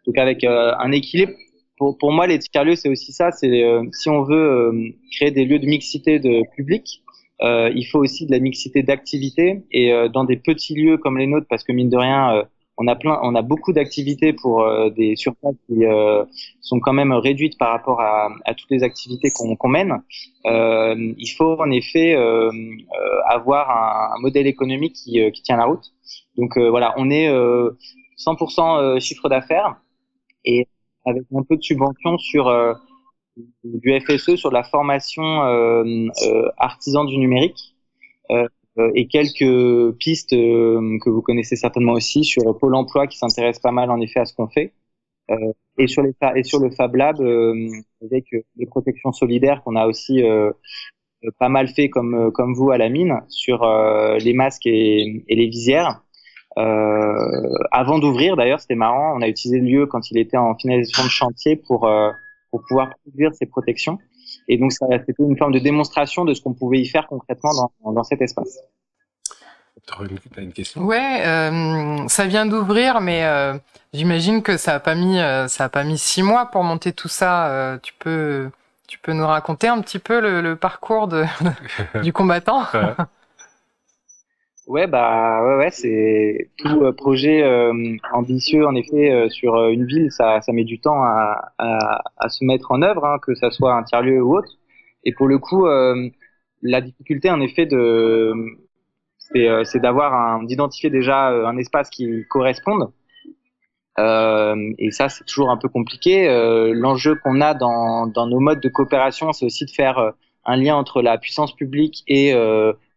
Donc 0.07 0.19
avec 0.19 0.45
un 0.45 0.93
équilibre. 0.93 1.33
Pour, 1.79 1.99
pour 1.99 2.11
moi, 2.11 2.27
les 2.27 2.39
tiers-lieux, 2.39 2.77
c'est 2.77 2.89
aussi 2.89 3.13
ça. 3.13 3.33
C'est 3.33 3.63
si 3.93 4.09
on 4.09 4.23
veut 4.23 4.73
créer 5.13 5.31
des 5.31 5.45
lieux 5.45 5.59
de 5.59 5.67
mixité 5.67 6.19
de 6.19 6.43
public, 6.55 7.03
il 7.43 7.85
faut 7.91 7.99
aussi 7.99 8.25
de 8.25 8.31
la 8.31 8.39
mixité 8.39 8.83
d'activités 8.83 9.65
et 9.73 9.93
dans 10.13 10.25
des 10.25 10.37
petits 10.37 10.75
lieux 10.75 10.97
comme 10.97 11.19
les 11.19 11.27
nôtres, 11.27 11.49
parce 11.51 11.65
que 11.65 11.73
mine 11.73 11.91
de 11.91 11.97
rien, 11.97 12.47
on 12.79 12.87
a 12.87 12.97
plein, 12.97 13.19
on 13.23 13.35
a 13.35 13.43
beaucoup 13.43 13.73
d'activités 13.73 14.33
pour 14.33 14.63
euh, 14.63 14.91
des 14.91 15.17
surfaces 15.17 15.55
qui 15.67 15.85
euh, 15.85 16.25
sont 16.61 16.79
quand 16.81 16.93
même 16.93 17.13
réduites 17.13 17.59
par 17.59 17.71
rapport 17.71 18.01
à, 18.01 18.29
à 18.45 18.55
toutes 18.55 18.71
les 18.71 18.83
activités 18.83 19.31
qu'on 19.31 19.69
mène. 19.69 20.03
Euh, 20.47 20.95
il 21.17 21.29
faut 21.29 21.59
en 21.61 21.71
effet 21.71 22.15
euh, 22.15 22.51
avoir 23.27 24.15
un, 24.15 24.21
modèle 24.21 24.47
économique 24.47 24.95
qui, 24.95 25.21
qui, 25.33 25.43
tient 25.43 25.57
la 25.57 25.65
route. 25.65 25.93
Donc 26.37 26.59
voilà, 26.59 26.95
on 26.97 27.11
est 27.11 27.29
100% 28.19 29.01
chiffre 29.01 29.29
d'affaires 29.29 29.77
et 30.45 30.67
avec 31.07 31.23
un 31.35 31.43
peu 31.43 31.57
de 31.57 31.63
subvention 31.63 32.19
sur 32.19 32.53
du 33.65 34.01
FSE, 34.01 34.37
sur 34.37 34.51
la 34.51 34.65
formation 34.65 35.23
artisan 36.59 37.05
du 37.05 37.19
numérique. 37.19 37.77
Euh, 38.31 38.49
et 38.95 39.07
quelques 39.07 39.97
pistes 39.99 40.33
euh, 40.33 40.99
que 41.03 41.11
vous 41.11 41.23
connaissez 41.23 41.57
certainement 41.57 41.93
aussi 41.93 42.25
sur 42.25 42.57
Pôle 42.59 42.75
Emploi 42.75 43.07
qui 43.07 43.19
s'intéresse 43.19 43.59
pas 43.59 43.73
mal 43.73 43.91
en 43.91 44.01
effet 44.01 44.21
à 44.21 44.25
ce 44.25 44.35
qu'on 44.35 44.49
fait. 44.49 44.73
Euh, 45.31 45.53
et 45.79 45.87
sur 45.89 46.03
le 46.03 46.71
Fab 46.71 46.95
Lab 46.95 47.21
avec 48.03 48.25
les 48.57 48.67
protections 48.67 49.13
solidaires 49.13 49.63
qu'on 49.63 49.77
a 49.77 49.87
aussi 49.87 50.23
pas 51.39 51.51
mal 51.51 51.69
fait 51.69 51.91
comme 51.91 52.55
vous 52.55 52.71
à 52.71 52.79
la 52.79 52.89
mine 52.89 53.21
sur 53.29 53.67
les 54.19 54.33
masques 54.33 54.67
et, 54.67 55.25
les 55.29 55.49
visières. 55.49 56.01
Euh, 56.59 57.59
avant 57.71 57.99
d'ouvrir, 57.99 58.37
d'ailleurs, 58.37 58.61
c'était 58.61 58.77
marrant. 58.77 59.17
On 59.17 59.21
a 59.21 59.29
utilisé 59.29 59.61
le 59.61 59.67
lieu 59.67 59.87
quand 59.87 60.11
il 60.11 60.19
était 60.19 60.37
en 60.37 60.55
finalisation 60.57 61.05
de 61.05 61.09
chantier 61.09 61.53
euh, 61.71 62.11
pour 62.51 62.63
pouvoir 62.69 62.91
produire 63.03 63.35
ces 63.35 63.47
protections. 63.47 63.99
Et 64.49 64.59
donc, 64.59 64.73
c'était 64.73 65.13
une 65.19 65.37
forme 65.37 65.53
de 65.53 65.59
démonstration 65.59 66.25
de 66.25 66.35
ce 66.35 66.41
qu'on 66.41 66.55
pouvait 66.55 66.79
y 66.79 66.87
faire 66.87 67.07
concrètement 67.07 67.51
dans, 67.85 67.93
dans 67.93 68.05
cet 68.05 68.23
espace. 68.23 68.59
T'as 69.87 70.43
une 70.43 70.53
question? 70.53 70.83
Ouais, 70.83 71.23
euh, 71.27 72.09
ça 72.09 72.27
vient 72.27 72.47
d'ouvrir, 72.47 73.01
mais 73.01 73.25
euh, 73.25 73.55
j'imagine 73.93 74.43
que 74.43 74.57
ça 74.57 74.75
a 74.75 74.81
pas 74.81 74.95
mis 74.95 75.19
euh, 75.21 75.47
ça 75.47 75.65
a 75.65 75.69
pas 75.69 75.85
mis 75.85 75.99
six 75.99 76.23
mois 76.23 76.47
pour 76.47 76.65
monter 76.65 76.93
tout 76.93 77.09
ça. 77.09 77.49
Euh, 77.49 77.79
tu 77.83 77.93
peux 77.99 78.51
tu 78.89 78.99
peux 78.99 79.13
nous 79.13 79.27
raconter 79.27 79.69
un 79.69 79.81
petit 79.81 79.99
peu 79.99 80.21
le, 80.21 80.41
le 80.41 80.57
parcours 80.57 81.07
de, 81.09 81.25
du 82.03 82.13
combattant? 82.13 82.65
Ouais, 84.67 84.89
bah 84.89 85.45
ouais, 85.45 85.57
ouais 85.59 85.71
c'est 85.71 86.51
tout 86.59 86.83
euh, 86.83 86.93
projet 86.93 87.43
euh, 87.45 87.73
ambitieux 88.13 88.67
en 88.67 88.75
effet 88.75 89.13
euh, 89.13 89.29
sur 89.29 89.55
une 89.69 89.87
ville, 89.87 90.11
ça, 90.11 90.41
ça 90.41 90.53
met 90.53 90.65
du 90.65 90.81
temps 90.81 91.05
à, 91.05 91.53
à, 91.59 92.03
à 92.17 92.29
se 92.29 92.45
mettre 92.45 92.73
en 92.73 92.83
œuvre, 92.83 93.05
hein, 93.07 93.19
que 93.23 93.35
ça 93.37 93.51
soit 93.53 93.75
un 93.75 93.85
tiers 93.85 94.03
lieu 94.03 94.21
ou 94.21 94.37
autre. 94.37 94.51
Et 95.05 95.13
pour 95.15 95.29
le 95.29 95.39
coup, 95.39 95.67
la 96.63 96.81
difficulté 96.81 97.31
en 97.31 97.41
effet 97.41 97.67
de 97.67 98.33
c'est 99.65 99.81
d'avoir 99.81 100.43
d'identifier 100.45 100.91
déjà 100.91 101.29
un 101.29 101.57
espace 101.59 101.91
qui 101.91 102.25
corresponde. 102.29 102.91
et 103.99 104.91
ça, 104.91 105.09
c'est 105.09 105.25
toujours 105.25 105.51
un 105.51 105.57
peu 105.57 105.69
compliqué. 105.69 106.27
L'enjeu 106.75 107.15
qu'on 107.17 107.41
a 107.41 107.55
dans, 107.55 108.07
dans 108.07 108.27
nos 108.27 108.41
modes 108.41 108.61
de 108.61 108.69
coopération, 108.69 109.33
c'est 109.33 109.47
aussi 109.47 109.65
de 109.65 109.71
faire 109.71 110.13
un 110.45 110.57
lien 110.57 110.77
entre 110.77 111.03
la 111.03 111.19
puissance 111.19 111.55
publique 111.55 112.05
et 112.07 112.33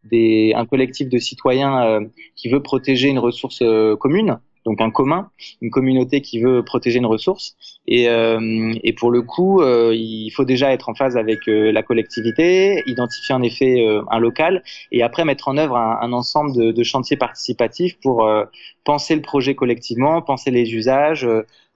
des, 0.03 0.53
un 0.55 0.65
collectif 0.65 1.09
de 1.09 1.17
citoyens 1.17 1.83
euh, 1.83 2.01
qui 2.35 2.49
veut 2.49 2.61
protéger 2.61 3.09
une 3.09 3.19
ressource 3.19 3.61
euh, 3.61 3.95
commune, 3.95 4.39
donc 4.65 4.81
un 4.81 4.89
commun, 4.91 5.29
une 5.61 5.69
communauté 5.69 6.21
qui 6.21 6.41
veut 6.41 6.63
protéger 6.63 6.99
une 6.99 7.05
ressource. 7.05 7.55
Et, 7.87 8.09
euh, 8.09 8.73
et 8.83 8.93
pour 8.93 9.09
le 9.09 9.21
coup, 9.21 9.63
il 9.63 10.29
faut 10.31 10.45
déjà 10.45 10.73
être 10.73 10.89
en 10.89 10.93
phase 10.93 11.17
avec 11.17 11.39
la 11.47 11.81
collectivité, 11.81 12.83
identifier 12.85 13.33
en 13.35 13.41
effet 13.41 13.85
un 14.09 14.19
local, 14.19 14.63
et 14.91 15.01
après 15.01 15.25
mettre 15.25 15.47
en 15.47 15.57
œuvre 15.57 15.75
un, 15.77 15.99
un 16.01 16.13
ensemble 16.13 16.55
de, 16.55 16.71
de, 16.71 16.83
chantiers 16.83 17.17
participatifs 17.17 17.99
pour 17.99 18.29
penser 18.83 19.15
le 19.15 19.21
projet 19.21 19.55
collectivement, 19.55 20.21
penser 20.21 20.51
les 20.51 20.73
usages, 20.73 21.27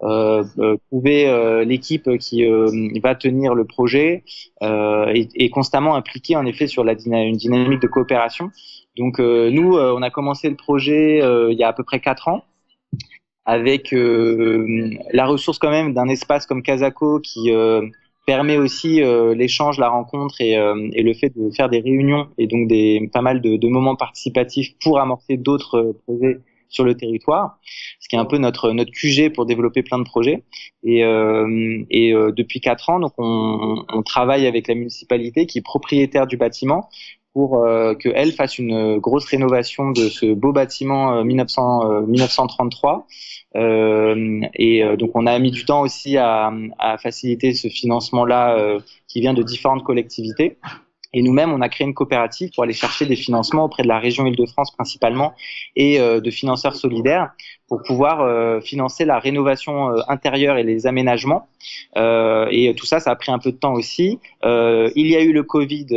euh, 0.04 0.44
euh, 0.60 0.75
trouver 0.90 1.30
euh, 1.30 1.63
l'équipe 1.63 2.18
qui 2.18 2.46
va 3.02 3.16
tenir 3.16 3.56
le 3.56 3.63
projet 3.63 4.24
et, 4.62 5.30
et, 5.36 5.50
constamment 5.50 5.96
impliqué 5.96 6.36
en 6.36 6.46
effet 6.46 6.68
sur 6.68 6.84
la 6.84 6.94
une 6.94 7.38
dynamique 7.38 7.82
de 7.82 7.88
coopération. 7.88 8.52
Donc 8.98 9.20
nous, 9.20 9.78
on 9.78 10.02
a 10.02 10.10
commencé 10.10 10.50
le 10.50 10.56
projet 10.56 11.20
il 11.52 11.58
y 11.58 11.63
a 11.63 11.70
à 11.70 11.74
peu 11.74 11.84
près 11.84 12.00
quatre 12.00 12.28
ans 12.28 12.44
avec 13.45 13.93
la 13.93 15.25
ressource 15.25 15.59
quand 15.59 15.69
même 15.69 15.93
d'un 15.93 16.07
espace 16.07 16.45
comme 16.45 16.63
Casako 16.63 17.19
qui 17.19 17.51
permet 18.25 18.57
aussi 18.57 19.01
l'échange, 19.35 19.77
la 19.79 19.89
rencontre 19.89 20.39
et, 20.39 20.51
et, 20.51 21.03
le 21.03 21.13
fait 21.13 21.31
de 21.35 21.50
faire 21.51 21.69
des 21.69 21.81
réunions 21.81 22.27
et 22.38 22.47
donc 22.47 22.67
des 22.67 23.09
pas 23.12 23.21
mal 23.21 23.41
de, 23.41 23.57
de 23.57 23.67
moments 23.67 23.95
participatifs 23.95 24.73
pour 24.81 25.00
amorcer 25.00 25.38
d'autres 25.38 25.95
projets 26.05 26.39
sur 26.73 26.83
le 26.83 26.95
territoire, 26.95 27.59
ce 28.00 28.09
qui 28.09 28.15
est 28.15 28.19
un 28.19 28.25
peu 28.25 28.38
notre 28.38 28.71
notre 28.71 28.91
QG 28.91 29.31
pour 29.33 29.45
développer 29.45 29.83
plein 29.83 30.00
de 30.00 30.03
projets. 30.03 30.43
Et, 30.83 31.03
euh, 31.03 31.83
et 31.89 32.13
euh, 32.13 32.31
depuis 32.31 32.59
quatre 32.59 32.89
ans, 32.89 33.00
donc 33.00 33.13
on, 33.17 33.85
on, 33.88 34.01
travaille 34.01 34.47
avec 34.47 34.67
la 34.67 34.75
municipalité 34.75 35.45
qui 35.45 35.59
est 35.59 35.62
propriétaire 35.62 36.27
du 36.27 36.35
bâtiment 36.35 36.89
pour 37.34 37.58
euh, 37.58 37.96
qu'elle 37.96 38.32
fasse 38.32 38.60
une 38.60 39.00
grosse 39.00 39.25
rénovation 39.25 39.92
de 39.92 40.08
ce 40.10 40.34
beau 40.34 40.52
bâtiment 40.52 41.24
1900, 41.24 42.02
1933. 42.08 43.08
et 43.56 44.84
donc 44.98 45.12
on 45.16 45.25
a 45.25 45.40
mis 45.40 45.52
du 45.52 45.66
temps 45.66 45.82
aussi 45.82 46.18
à, 46.18 46.52
à 46.80 46.98
faciliter 46.98 47.54
ce 47.54 47.68
financement-là 47.68 48.78
qui 49.08 49.22
vient 49.22 49.34
de 49.34 49.44
différentes 49.44 49.84
collectivités. 49.84 50.58
Et 51.13 51.22
nous-mêmes, 51.22 51.51
on 51.51 51.62
a 51.62 51.70
créé 51.70 51.86
une 51.86 51.93
coopérative 51.93 52.50
pour 52.53 52.63
aller 52.63 52.74
chercher 52.74 53.05
des 53.05 53.15
financements 53.15 53.65
auprès 53.65 53.84
de 53.84 53.88
la 53.88 54.00
région 54.00 54.25
Île-de-France 54.25 54.72
principalement 54.72 55.34
et 55.75 56.00
euh, 56.00 56.20
de 56.20 56.32
financeurs 56.32 56.75
solidaires 56.75 57.32
pour 57.67 57.84
pouvoir 57.84 58.22
euh, 58.22 58.60
financer 58.62 59.05
la 59.05 59.20
rénovation 59.20 59.91
euh, 59.91 60.01
intérieure 60.08 60.58
et 60.58 60.63
les 60.63 60.88
aménagements. 60.88 61.48
et 61.96 62.74
tout 62.75 62.86
ça, 62.86 63.00
ça 63.00 63.12
a 63.12 63.15
pris 63.15 63.32
un 63.32 63.39
peu 63.39 63.51
de 63.51 63.58
temps 63.58 63.74
aussi. 63.74 64.20
il 64.43 65.08
y 65.08 65.15
a 65.15 65.22
eu 65.22 65.32
le 65.32 65.43
Covid 65.43 65.88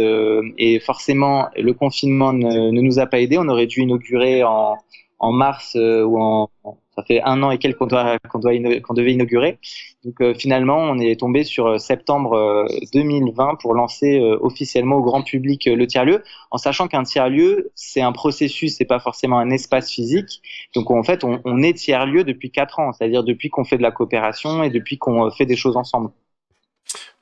et 0.58 0.78
forcément, 0.80 1.48
le 1.56 1.72
confinement 1.72 2.32
ne, 2.32 2.70
ne, 2.70 2.80
nous 2.80 2.98
a 2.98 3.06
pas 3.06 3.20
aidés. 3.20 3.38
On 3.38 3.48
aurait 3.48 3.66
dû 3.66 3.80
inaugurer 3.80 4.44
en, 4.44 4.76
en 5.18 5.32
mars 5.32 5.76
ou 5.76 6.20
en, 6.20 6.48
ça 6.96 7.04
fait 7.04 7.20
un 7.22 7.42
an 7.42 7.50
et 7.50 7.58
quelques 7.58 7.76
qu'on 7.76 7.86
doit, 7.86 8.18
qu'on 8.30 8.38
doit 8.38 8.52
qu'on 8.82 8.94
devait 8.94 9.12
inaugurer. 9.12 9.58
Donc 10.04 10.20
euh, 10.20 10.34
finalement, 10.34 10.78
on 10.78 10.98
est 10.98 11.18
tombé 11.20 11.44
sur 11.44 11.66
euh, 11.66 11.78
septembre 11.78 12.66
2020 12.94 13.44
euh, 13.52 13.56
pour 13.60 13.74
lancer 13.74 14.18
officiellement 14.40 14.96
au 14.96 15.02
grand 15.02 15.22
public 15.22 15.66
le 15.66 15.86
tiers-lieu, 15.86 16.22
en 16.50 16.58
sachant 16.58 16.88
qu'un 16.88 17.02
tiers-lieu, 17.02 17.70
c'est 17.74 18.00
un 18.00 18.12
processus, 18.12 18.76
c'est 18.76 18.84
pas 18.84 19.00
forcément 19.00 19.38
un 19.38 19.50
espace 19.50 19.90
physique. 19.90 20.40
Donc 20.74 20.90
en 20.90 21.02
fait, 21.02 21.24
on, 21.24 21.40
on 21.44 21.62
est 21.62 21.74
tiers-lieu 21.74 22.24
depuis 22.24 22.50
quatre 22.50 22.78
ans, 22.78 22.92
c'est-à-dire 22.92 23.24
depuis 23.24 23.50
qu'on 23.50 23.64
fait 23.64 23.76
de 23.76 23.82
la 23.82 23.90
coopération 23.90 24.62
et 24.62 24.70
depuis 24.70 24.96
qu'on 24.98 25.30
fait 25.30 25.46
des 25.46 25.56
choses 25.56 25.76
ensemble. 25.76 26.10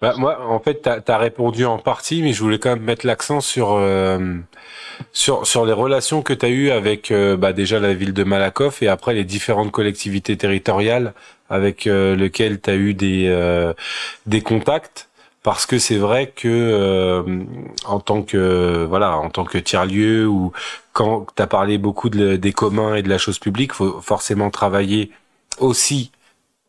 Bah, 0.01 0.15
moi, 0.19 0.39
en 0.47 0.61
fait, 0.61 0.83
tu 0.83 1.13
as, 1.13 1.19
répondu 1.19 1.65
en 1.65 1.79
partie, 1.79 2.23
mais 2.23 2.33
je 2.33 2.43
voulais 2.43 2.59
quand 2.59 2.71
même 2.71 2.83
mettre 2.83 3.07
l'accent 3.07 3.41
sur, 3.41 3.73
euh, 3.73 4.19
sur 5.13 5.47
sur 5.47 5.65
les 5.65 5.73
relations 5.73 6.23
que 6.23 6.33
tu 6.33 6.47
as 6.47 6.49
eues 6.49 6.71
avec 6.71 7.11
euh, 7.11 7.37
bah, 7.37 7.53
déjà 7.53 7.81
la 7.81 7.95
ville 7.95 8.13
de 8.13 8.25
Malakoff 8.25 8.83
et 8.83 8.89
après 8.89 9.15
les 9.15 9.25
différentes 9.25 9.73
collectivités 9.73 10.37
territoriales 10.37 11.15
avec 11.51 11.87
euh, 11.87 12.17
lesquelles 12.17 12.61
tu 12.61 12.71
as 12.71 12.75
eu 12.75 12.95
des, 12.95 13.27
euh, 13.29 13.73
des 14.27 14.43
contacts. 14.43 15.09
Parce 15.43 15.67
que 15.67 15.79
c'est 15.79 15.99
vrai 15.99 16.33
que 16.35 17.23
en 17.85 18.01
tant 18.01 18.23
que 18.23 18.87
voilà 18.89 19.19
en 19.19 19.29
tant 19.29 19.45
que 19.45 19.59
tiers 19.59 19.85
lieu 19.85 20.27
ou 20.27 20.53
quand 20.95 21.27
tu 21.37 21.43
as 21.43 21.47
parlé 21.47 21.77
beaucoup 21.77 22.09
de, 22.09 22.37
des 22.37 22.53
communs 22.55 22.95
et 22.95 23.03
de 23.03 23.11
la 23.11 23.19
chose 23.19 23.39
publique, 23.39 23.75
faut 23.75 24.01
forcément 24.01 24.51
travailler 24.51 25.11
aussi 25.59 26.13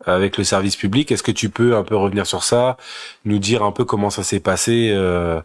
avec 0.05 0.37
le 0.37 0.43
service 0.43 0.75
public. 0.75 1.11
Est-ce 1.11 1.23
que 1.23 1.31
tu 1.31 1.49
peux 1.49 1.75
un 1.75 1.83
peu 1.83 1.95
revenir 1.95 2.25
sur 2.25 2.43
ça, 2.43 2.77
nous 3.25 3.39
dire 3.39 3.63
un 3.63 3.71
peu 3.71 3.85
comment 3.85 4.09
ça 4.09 4.23
s'est 4.23 4.39
passé, 4.39 4.89
euh, 4.91 5.41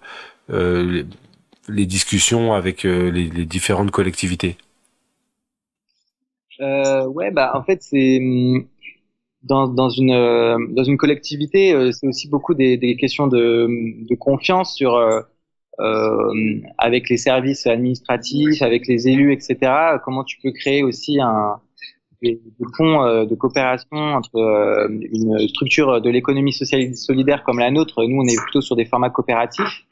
euh, 0.50 1.04
les, 1.68 1.86
discussions 1.86 2.52
avec 2.52 2.84
euh, 2.84 3.10
les, 3.10 3.46
différentes 3.46 3.90
collectivités? 3.90 4.56
Euh, 6.60 7.06
Ouais, 7.06 7.30
bah 7.30 7.52
en 7.54 7.62
fait 7.62 7.82
c'est 7.82 8.18
hum, 8.18 8.66
dans, 9.42 9.68
dans 9.68 9.88
une 9.88 10.12
euh, 10.12 10.58
dans 10.70 10.84
une 10.84 10.98
collectivité, 10.98 11.90
c'est 11.92 12.06
aussi 12.06 12.28
beaucoup 12.28 12.54
des, 12.54 12.76
des 12.76 12.96
questions 12.96 13.26
de, 13.26 13.66
de, 14.08 14.14
confiance 14.14 14.74
sur 14.74 15.00
avec 16.76 17.08
les 17.08 17.16
services 17.16 17.66
administratifs, 17.66 18.60
avec 18.60 18.86
les 18.86 19.08
élus, 19.08 19.32
etc. 19.32 19.56
Comment 20.04 20.24
tu 20.24 20.38
peux 20.42 20.52
créer 20.52 20.82
aussi 20.82 21.20
un 21.20 21.60
des, 22.22 22.40
fonds 22.76 23.02
euh, 23.02 23.24
de 23.24 23.34
coopération 23.34 23.96
entre 23.96 24.36
euh, 24.36 24.88
une 24.90 25.48
structure 25.48 26.00
de 26.00 26.10
l'économie 26.10 26.52
sociale 26.52 26.94
solidaire 26.94 27.42
comme 27.44 27.58
la 27.58 27.70
nôtre. 27.70 28.04
Nous, 28.04 28.20
on 28.20 28.26
est 28.26 28.40
plutôt 28.40 28.60
sur 28.60 28.76
des 28.76 28.84
formats 28.84 29.10
coopératifs. 29.10 29.84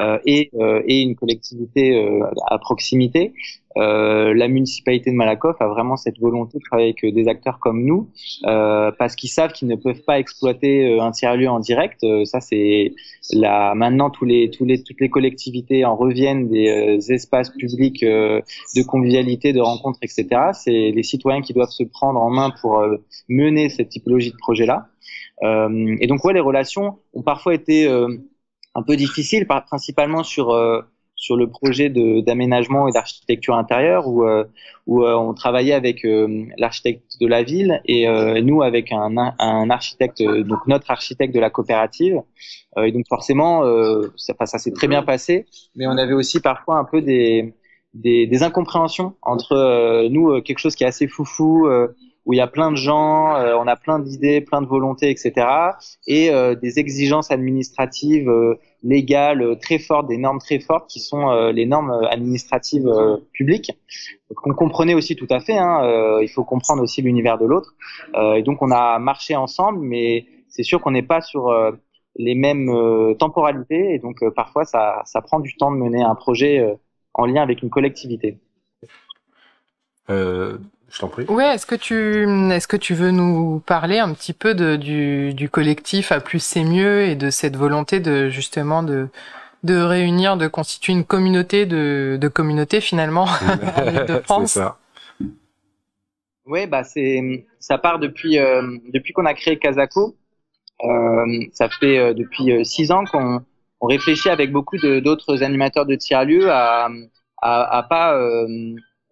Euh, 0.00 0.18
et, 0.24 0.50
et, 0.86 1.02
une 1.02 1.14
collectivité 1.14 2.02
à 2.46 2.58
proximité. 2.58 3.34
Euh, 3.76 4.34
la 4.34 4.48
municipalité 4.48 5.10
de 5.10 5.16
Malakoff 5.16 5.56
a 5.60 5.66
vraiment 5.66 5.96
cette 5.96 6.18
volonté 6.18 6.58
de 6.58 6.62
travailler 6.62 6.94
avec 7.02 7.14
des 7.14 7.28
acteurs 7.28 7.58
comme 7.58 7.84
nous, 7.84 8.10
euh, 8.46 8.90
parce 8.98 9.16
qu'ils 9.16 9.30
savent 9.30 9.52
qu'ils 9.52 9.68
ne 9.68 9.76
peuvent 9.76 10.02
pas 10.02 10.18
exploiter 10.18 10.98
un 11.00 11.10
tiers-lieu 11.10 11.48
en 11.48 11.60
direct. 11.60 12.04
ça, 12.24 12.40
c'est 12.40 12.92
là 13.32 13.74
maintenant 13.74 14.10
tous 14.10 14.24
les, 14.24 14.50
toutes 14.50 15.00
les 15.00 15.08
collectivités 15.08 15.84
en 15.84 15.96
reviennent 15.96 16.48
des 16.48 16.98
espaces 17.12 17.50
publics 17.50 18.02
de 18.04 18.82
convivialité, 18.86 19.52
de 19.52 19.60
rencontres, 19.60 19.98
etc. 20.02 20.50
C'est 20.52 20.92
les 20.94 21.02
citoyens 21.02 21.40
qui 21.40 21.52
doivent 21.52 21.70
se 21.70 21.84
prendre 21.84 22.20
en 22.20 22.30
main 22.30 22.52
pour 22.60 22.84
mener 23.28 23.68
cette 23.68 23.88
typologie 23.88 24.32
de 24.32 24.36
projet-là. 24.36 24.88
et 25.42 26.06
donc, 26.06 26.24
ouais, 26.24 26.34
les 26.34 26.40
relations 26.40 26.98
ont 27.14 27.22
parfois 27.22 27.54
été 27.54 27.88
un 28.74 28.82
peu 28.82 28.96
difficile, 28.96 29.46
principalement 29.46 30.22
sur 30.22 30.50
euh, 30.50 30.80
sur 31.22 31.36
le 31.36 31.46
projet 31.48 31.88
d'aménagement 31.88 32.88
et 32.88 32.90
d'architecture 32.90 33.54
intérieure 33.54 34.08
où, 34.08 34.24
euh, 34.24 34.42
où 34.88 35.04
euh, 35.04 35.14
on 35.14 35.34
travaillait 35.34 35.72
avec 35.72 36.04
l'architecte 36.58 37.04
de 37.20 37.28
la 37.28 37.44
ville 37.44 37.80
et 37.84 38.08
nous 38.42 38.62
avec 38.62 38.90
un, 38.90 39.16
un 39.38 39.70
architecte, 39.70 40.20
donc 40.20 40.66
notre 40.66 40.90
architecte 40.90 41.32
de 41.32 41.38
la 41.38 41.48
coopérative. 41.48 42.20
et 42.76 42.90
donc 42.90 43.04
forcément, 43.08 43.62
ça, 44.16 44.34
ça 44.46 44.58
s'est 44.58 44.72
très 44.72 44.88
bien 44.88 45.04
passé, 45.04 45.46
mais 45.76 45.86
on 45.86 45.96
avait 45.96 46.12
aussi 46.12 46.40
parfois 46.40 46.78
un 46.78 46.84
peu 46.84 47.00
des, 47.00 47.54
des, 47.94 48.26
des 48.26 48.42
incompréhensions 48.42 49.14
entre 49.22 50.08
nous, 50.08 50.42
quelque 50.42 50.58
chose 50.58 50.74
qui 50.74 50.82
est 50.82 50.88
assez 50.88 51.06
foufou 51.06 51.68
où 52.24 52.32
il 52.32 52.36
y 52.36 52.40
a 52.40 52.46
plein 52.46 52.70
de 52.70 52.76
gens, 52.76 53.34
euh, 53.36 53.54
on 53.58 53.66
a 53.66 53.76
plein 53.76 53.98
d'idées, 53.98 54.40
plein 54.40 54.62
de 54.62 54.66
volontés, 54.66 55.10
etc. 55.10 55.46
Et 56.06 56.30
euh, 56.30 56.54
des 56.54 56.78
exigences 56.78 57.30
administratives, 57.30 58.28
euh, 58.28 58.54
légales 58.82 59.58
très 59.60 59.78
fortes, 59.78 60.08
des 60.08 60.18
normes 60.18 60.38
très 60.38 60.60
fortes 60.60 60.88
qui 60.88 61.00
sont 61.00 61.30
les 61.52 61.66
normes 61.66 61.92
administratives 62.10 62.90
publiques. 63.32 63.70
Donc, 64.28 64.44
on 64.44 64.54
comprenait 64.54 64.94
aussi 64.94 65.14
tout 65.14 65.28
à 65.30 65.38
fait. 65.38 65.56
Hein, 65.56 66.18
il 66.20 66.28
faut 66.28 66.42
comprendre 66.42 66.82
aussi 66.82 67.00
l'univers 67.00 67.38
de 67.38 67.46
l'autre. 67.46 67.76
et 68.34 68.42
donc 68.42 68.60
on 68.60 68.72
a 68.72 68.98
marché 68.98 69.36
ensemble, 69.36 69.78
mais 69.78 70.26
c'est 70.48 70.64
sûr 70.64 70.80
qu'on 70.80 70.90
n'est 70.90 71.04
pas 71.04 71.20
sur 71.20 71.54
les 72.16 72.34
mêmes 72.34 73.14
temporalités. 73.20 73.94
Et 73.94 74.00
donc 74.00 74.18
parfois 74.34 74.64
ça, 74.64 75.02
ça 75.04 75.20
prend 75.22 75.38
du 75.38 75.56
temps 75.56 75.70
de 75.70 75.76
mener 75.76 76.02
un 76.02 76.16
projet 76.16 76.76
en 77.14 77.26
lien 77.26 77.42
avec 77.42 77.62
une 77.62 77.70
collectivité. 77.70 78.38
Je 80.92 80.98
t'en 81.00 81.08
prie. 81.08 81.24
Ouais, 81.24 81.54
est-ce 81.54 81.64
que 81.64 81.74
tu 81.74 82.28
est-ce 82.52 82.68
que 82.68 82.76
tu 82.76 82.92
veux 82.94 83.10
nous 83.10 83.60
parler 83.60 83.98
un 83.98 84.12
petit 84.12 84.34
peu 84.34 84.54
de, 84.54 84.76
du, 84.76 85.32
du 85.32 85.48
collectif 85.48 86.12
à 86.12 86.20
plus 86.20 86.38
c'est 86.40 86.64
mieux 86.64 87.02
et 87.04 87.14
de 87.16 87.30
cette 87.30 87.56
volonté 87.56 87.98
de 87.98 88.28
justement 88.28 88.82
de 88.82 89.08
de 89.62 89.80
réunir, 89.80 90.36
de 90.36 90.48
constituer 90.48 90.92
une 90.92 91.04
communauté 91.04 91.66
de, 91.66 92.18
de 92.20 92.28
communautés 92.28 92.80
finalement 92.80 93.24
de 94.08 94.18
France. 94.24 94.52
c'est 94.52 94.58
ça. 94.60 94.78
Oui, 96.44 96.66
bah 96.66 96.84
c'est 96.84 97.46
ça 97.58 97.78
part 97.78 97.98
depuis 97.98 98.38
euh, 98.38 98.62
depuis 98.92 99.12
qu'on 99.14 99.24
a 99.24 99.34
créé 99.34 99.58
Casako. 99.58 100.16
Euh, 100.84 101.44
ça 101.52 101.68
fait 101.70 101.96
euh, 101.98 102.12
depuis 102.12 102.66
six 102.66 102.90
ans 102.90 103.04
qu'on 103.04 103.40
on 103.80 103.86
réfléchit 103.86 104.28
avec 104.28 104.52
beaucoup 104.52 104.76
d'autres 104.78 105.42
animateurs 105.42 105.86
de 105.86 105.94
tiers-lieux 105.94 106.50
à, 106.50 106.88
à, 107.40 107.78
à 107.78 107.82
pas 107.84 108.14
euh, 108.16 108.46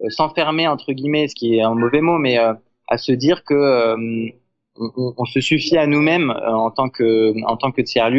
s'enfermer 0.09 0.67
entre 0.67 0.93
guillemets, 0.93 1.27
ce 1.27 1.35
qui 1.35 1.55
est 1.55 1.61
un 1.61 1.75
mauvais 1.75 2.01
mot, 2.01 2.17
mais 2.17 2.39
euh, 2.39 2.53
à 2.87 2.97
se 2.97 3.11
dire 3.11 3.43
que 3.43 3.53
euh, 3.53 4.29
on, 4.77 5.25
se 5.25 5.41
suffit 5.41 5.77
à 5.77 5.87
nous-mêmes 5.87 6.31
en 6.31 6.71
tant 6.71 6.89
que 6.89 7.33
en 7.45 7.57
tant 7.57 7.71
que 7.71 7.81
tiers. 7.81 8.09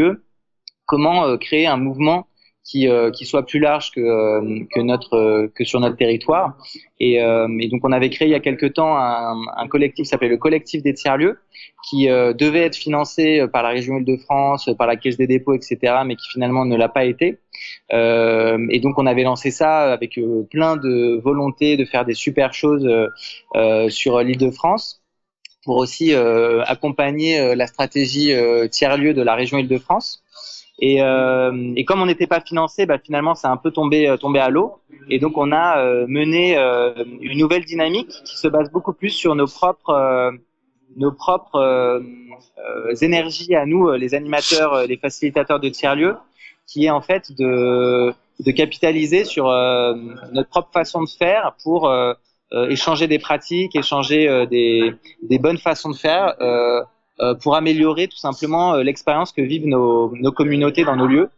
Comment 0.86 1.36
créer 1.38 1.66
un 1.66 1.76
mouvement 1.76 2.26
qui, 2.64 2.88
euh, 2.88 3.10
qui 3.10 3.26
soit 3.26 3.44
plus 3.44 3.58
large 3.58 3.90
que, 3.90 4.00
euh, 4.00 4.64
que, 4.72 4.80
notre, 4.80 5.14
euh, 5.16 5.52
que 5.54 5.64
sur 5.64 5.80
notre 5.80 5.96
territoire. 5.96 6.56
Et, 7.00 7.14
et, 7.14 7.68
donc 7.68 7.80
on 7.82 7.90
avait 7.90 8.10
créé 8.10 8.28
il 8.28 8.30
y 8.30 8.36
a 8.36 8.40
quelque 8.40 8.66
temps 8.66 8.96
un, 8.96 9.36
un 9.56 9.66
collectif 9.66 10.04
qui 10.04 10.08
s'appelait 10.08 10.28
le 10.28 10.36
collectif 10.36 10.84
des 10.84 10.94
tiers-lieux, 10.94 11.36
qui 11.90 12.06
devait 12.06 12.60
être 12.60 12.76
financé 12.76 13.44
par 13.52 13.64
la 13.64 13.70
région 13.70 13.96
Île-de-France, 13.98 14.70
par 14.78 14.86
la 14.86 14.94
Caisse 14.94 15.16
des 15.16 15.26
dépôts, 15.26 15.54
etc., 15.54 15.78
mais 16.06 16.14
qui 16.14 16.28
finalement 16.30 16.64
ne 16.64 16.76
l'a 16.76 16.88
pas 16.88 17.04
été. 17.04 17.40
et 17.90 18.80
donc 18.80 18.98
on 18.98 19.06
avait 19.06 19.24
lancé 19.24 19.50
ça 19.50 19.92
avec 19.92 20.20
plein 20.48 20.76
de 20.76 21.20
volonté 21.20 21.76
de 21.76 21.84
faire 21.84 22.04
des 22.04 22.14
super 22.14 22.54
choses 22.54 22.88
sur 23.88 24.20
l'Île-de-France 24.20 25.02
pour 25.64 25.78
aussi 25.78 26.14
accompagner 26.14 27.56
la 27.56 27.66
stratégie 27.66 28.32
tiers-lieu 28.70 29.12
de 29.12 29.22
la 29.22 29.34
région 29.34 29.58
Île-de-France. 29.58 30.22
Et, 30.84 31.00
euh, 31.00 31.72
et, 31.76 31.84
comme 31.84 32.02
on 32.02 32.06
n'était 32.06 32.26
pas 32.26 32.40
financé, 32.40 32.86
bah, 32.86 32.98
finalement, 32.98 33.36
c'est 33.36 33.46
un 33.46 33.56
peu 33.56 33.70
tombé, 33.70 34.08
euh, 34.08 34.40
à 34.40 34.50
l'eau. 34.50 34.80
Et 35.08 35.20
donc, 35.20 35.38
on 35.38 35.52
a 35.52 35.78
euh, 35.78 36.06
mené 36.08 36.56
une 37.20 37.38
nouvelle 37.38 37.64
dynamique 37.64 38.10
qui 38.24 38.36
se 38.36 38.48
base 38.48 38.70
beaucoup 38.72 38.92
plus 38.92 39.10
sur 39.10 39.36
nos 39.36 39.46
propres, 39.46 40.42
énergies 43.00 43.54
à 43.54 43.64
nous, 43.64 43.92
les 43.92 44.14
animateurs, 44.14 44.84
les 44.88 44.96
facilitateurs 44.96 45.60
de 45.60 45.68
tiers-lieux, 45.68 46.16
qui 46.66 46.86
est 46.86 46.90
en 46.90 47.00
fait 47.00 47.30
de, 47.38 48.12
capitaliser 48.56 49.24
sur 49.24 49.44
notre 50.32 50.48
propre 50.48 50.72
façon 50.72 51.04
de 51.04 51.08
faire 51.08 51.54
pour 51.62 51.92
échanger 52.52 53.06
des 53.06 53.20
pratiques, 53.20 53.76
échanger 53.76 54.46
des, 54.50 55.38
bonnes 55.38 55.58
façons 55.58 55.90
de 55.90 55.96
faire 55.96 56.34
pour 57.40 57.56
améliorer 57.56 58.08
tout 58.08 58.16
simplement 58.16 58.76
l'expérience 58.76 59.32
que 59.32 59.42
vivent 59.42 59.66
nos, 59.66 60.32
communautés 60.32 60.84
dans 60.84 60.96
nos 60.96 61.06
lieux. 61.06 61.30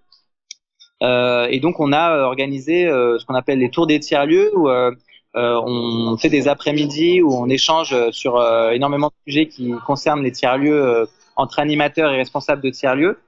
Euh, 1.02 1.46
et 1.50 1.60
donc 1.60 1.80
on 1.80 1.92
a 1.92 2.18
organisé 2.22 2.86
euh, 2.86 3.18
ce 3.18 3.26
qu'on 3.26 3.34
appelle 3.34 3.58
les 3.58 3.70
tours 3.70 3.86
des 3.86 4.00
tiers-lieux 4.00 4.50
où 4.56 4.68
euh, 4.68 4.92
on 5.34 6.16
fait 6.16 6.30
des 6.30 6.46
après-midi 6.48 7.20
où 7.20 7.34
on 7.34 7.48
échange 7.48 7.94
sur 8.12 8.40
énormément 8.72 9.08
de 9.08 9.32
sujets 9.32 9.48
qui 9.48 9.72
concernent 9.84 10.22
les 10.22 10.30
tiers-lieux 10.30 11.08
entre 11.34 11.58
animateurs 11.58 12.12
et 12.12 12.16
responsables 12.16 12.62
de 12.62 12.70
tiers-lieux. 12.70 13.18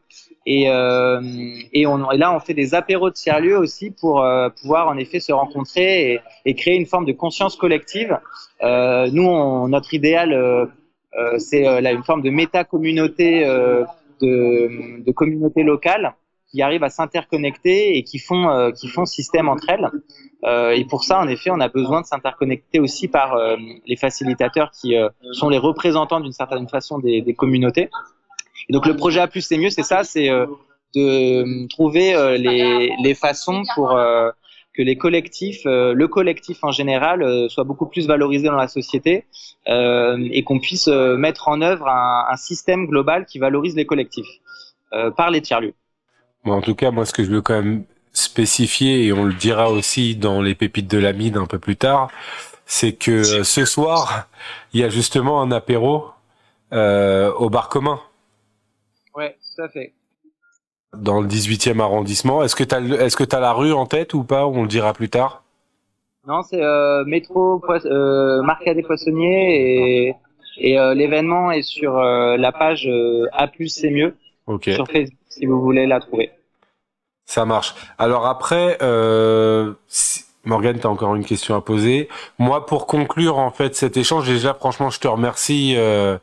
Et, 0.48 0.66
là, 0.68 2.32
on 2.32 2.38
fait 2.38 2.54
des 2.54 2.76
apéros 2.76 3.10
de 3.10 3.14
tiers-lieux 3.14 3.58
aussi 3.58 3.90
pour 3.90 4.24
pouvoir 4.60 4.86
en 4.86 4.96
effet 4.98 5.18
se 5.18 5.32
rencontrer 5.32 6.20
et, 6.44 6.54
créer 6.54 6.76
une 6.76 6.86
forme 6.86 7.06
de 7.06 7.12
conscience 7.12 7.56
collective. 7.56 8.16
nous, 8.62 9.66
notre 9.66 9.92
idéal, 9.92 10.70
c'est 11.38 11.66
une 11.66 12.04
forme 12.04 12.22
de 12.22 12.30
méta-communauté 12.30 13.44
de, 14.20 15.02
de 15.04 15.12
communauté 15.12 15.62
locale 15.62 16.14
qui 16.50 16.62
arrivent 16.62 16.84
à 16.84 16.90
s'interconnecter 16.90 17.96
et 17.96 18.04
qui 18.04 18.18
font 18.18 18.48
euh, 18.48 18.70
qui 18.70 18.88
font 18.88 19.04
système 19.04 19.48
entre 19.48 19.68
elles. 19.68 19.90
Euh, 20.44 20.70
et 20.70 20.84
pour 20.84 21.02
ça, 21.04 21.18
en 21.18 21.28
effet, 21.28 21.50
on 21.50 21.60
a 21.60 21.68
besoin 21.68 22.02
de 22.02 22.06
s'interconnecter 22.06 22.78
aussi 22.78 23.08
par 23.08 23.34
euh, 23.34 23.56
les 23.86 23.96
facilitateurs 23.96 24.70
qui 24.70 24.94
sont 25.32 25.48
les 25.48 25.58
représentants 25.58 26.20
d'une 26.20 26.32
certaine 26.32 26.68
façon 26.68 26.98
des, 26.98 27.20
des, 27.20 27.34
communautés. 27.34 27.90
Et 28.68 28.72
donc 28.72 28.86
le 28.86 28.96
projet 28.96 29.20
A 29.20 29.26
plus 29.26 29.42
c'est 29.42 29.58
mieux, 29.58 29.70
c'est 29.70 29.82
ça, 29.82 30.04
c'est 30.04 30.28
de 30.94 31.68
trouver 31.68 32.38
les, 32.38 32.92
les 33.02 33.14
façons 33.14 33.62
pour 33.74 33.98
que 34.76 34.82
les 34.82 34.96
collectifs, 34.96 35.62
le 35.64 36.06
collectif 36.06 36.62
en 36.62 36.70
général, 36.70 37.48
soit 37.48 37.64
beaucoup 37.64 37.86
plus 37.86 38.06
valorisé 38.06 38.46
dans 38.46 38.56
la 38.56 38.68
société 38.68 39.24
et 39.66 40.44
qu'on 40.44 40.60
puisse 40.60 40.88
mettre 40.88 41.48
en 41.48 41.62
œuvre 41.62 41.88
un, 41.88 42.26
un, 42.30 42.36
système 42.36 42.86
global 42.86 43.26
qui 43.26 43.38
valorise 43.38 43.74
les 43.74 43.86
collectifs 43.86 44.28
par 45.16 45.30
les 45.30 45.40
tiers-lieux 45.40 45.74
en 46.52 46.60
tout 46.60 46.74
cas, 46.74 46.90
moi, 46.90 47.06
ce 47.06 47.12
que 47.12 47.24
je 47.24 47.30
veux 47.30 47.42
quand 47.42 47.62
même 47.62 47.84
spécifier, 48.12 49.06
et 49.06 49.12
on 49.12 49.24
le 49.24 49.34
dira 49.34 49.70
aussi 49.70 50.16
dans 50.16 50.40
les 50.40 50.54
pépites 50.54 50.88
de 50.88 50.98
l'amide 50.98 51.36
un 51.36 51.46
peu 51.46 51.58
plus 51.58 51.76
tard, 51.76 52.08
c'est 52.64 52.92
que 52.92 53.10
euh, 53.10 53.44
ce 53.44 53.64
soir, 53.64 54.28
il 54.72 54.80
y 54.80 54.84
a 54.84 54.88
justement 54.88 55.42
un 55.42 55.50
apéro 55.52 56.06
euh, 56.72 57.32
au 57.34 57.50
bar 57.50 57.68
commun. 57.68 58.00
Ouais, 59.14 59.36
tout 59.54 59.62
à 59.62 59.68
fait. 59.68 59.92
Dans 60.94 61.20
le 61.20 61.26
18e 61.26 61.80
arrondissement. 61.80 62.42
Est-ce 62.42 62.56
que 62.56 62.64
tu 62.64 62.74
as, 62.74 62.80
est-ce 62.80 63.16
que 63.16 63.36
as 63.36 63.40
la 63.40 63.52
rue 63.52 63.72
en 63.72 63.86
tête 63.86 64.14
ou 64.14 64.24
pas 64.24 64.46
On 64.46 64.62
le 64.62 64.68
dira 64.68 64.92
plus 64.92 65.08
tard? 65.08 65.42
Non, 66.26 66.42
c'est 66.42 66.60
euh, 66.60 67.04
métro 67.04 67.62
euh, 67.70 68.42
des 68.74 68.82
Poissonniers 68.82 70.08
et, 70.08 70.14
et 70.58 70.78
euh, 70.78 70.92
l'événement 70.94 71.52
est 71.52 71.62
sur 71.62 71.98
euh, 71.98 72.36
la 72.36 72.50
page 72.50 72.88
A 73.32 73.46
plus 73.46 73.68
c'est 73.68 73.90
mieux 73.90 74.16
sur 74.62 74.86
Facebook 74.88 75.18
si 75.28 75.46
vous 75.46 75.60
voulez 75.60 75.86
la 75.86 76.00
trouver. 76.00 76.30
Ça 77.26 77.44
marche. 77.44 77.74
Alors 77.98 78.26
après, 78.26 78.78
Morgane, 80.46 80.78
tu 80.78 80.86
as 80.86 80.90
encore 80.90 81.14
une 81.16 81.24
question 81.24 81.56
à 81.56 81.60
poser. 81.60 82.08
Moi, 82.38 82.64
pour 82.66 82.86
conclure 82.86 83.38
en 83.38 83.50
fait 83.50 83.74
cet 83.74 83.96
échange, 83.96 84.26
déjà 84.26 84.54
franchement, 84.54 84.90
je 84.90 85.00
te 85.00 85.08
remercie 85.08 85.74
euh, 85.76 86.18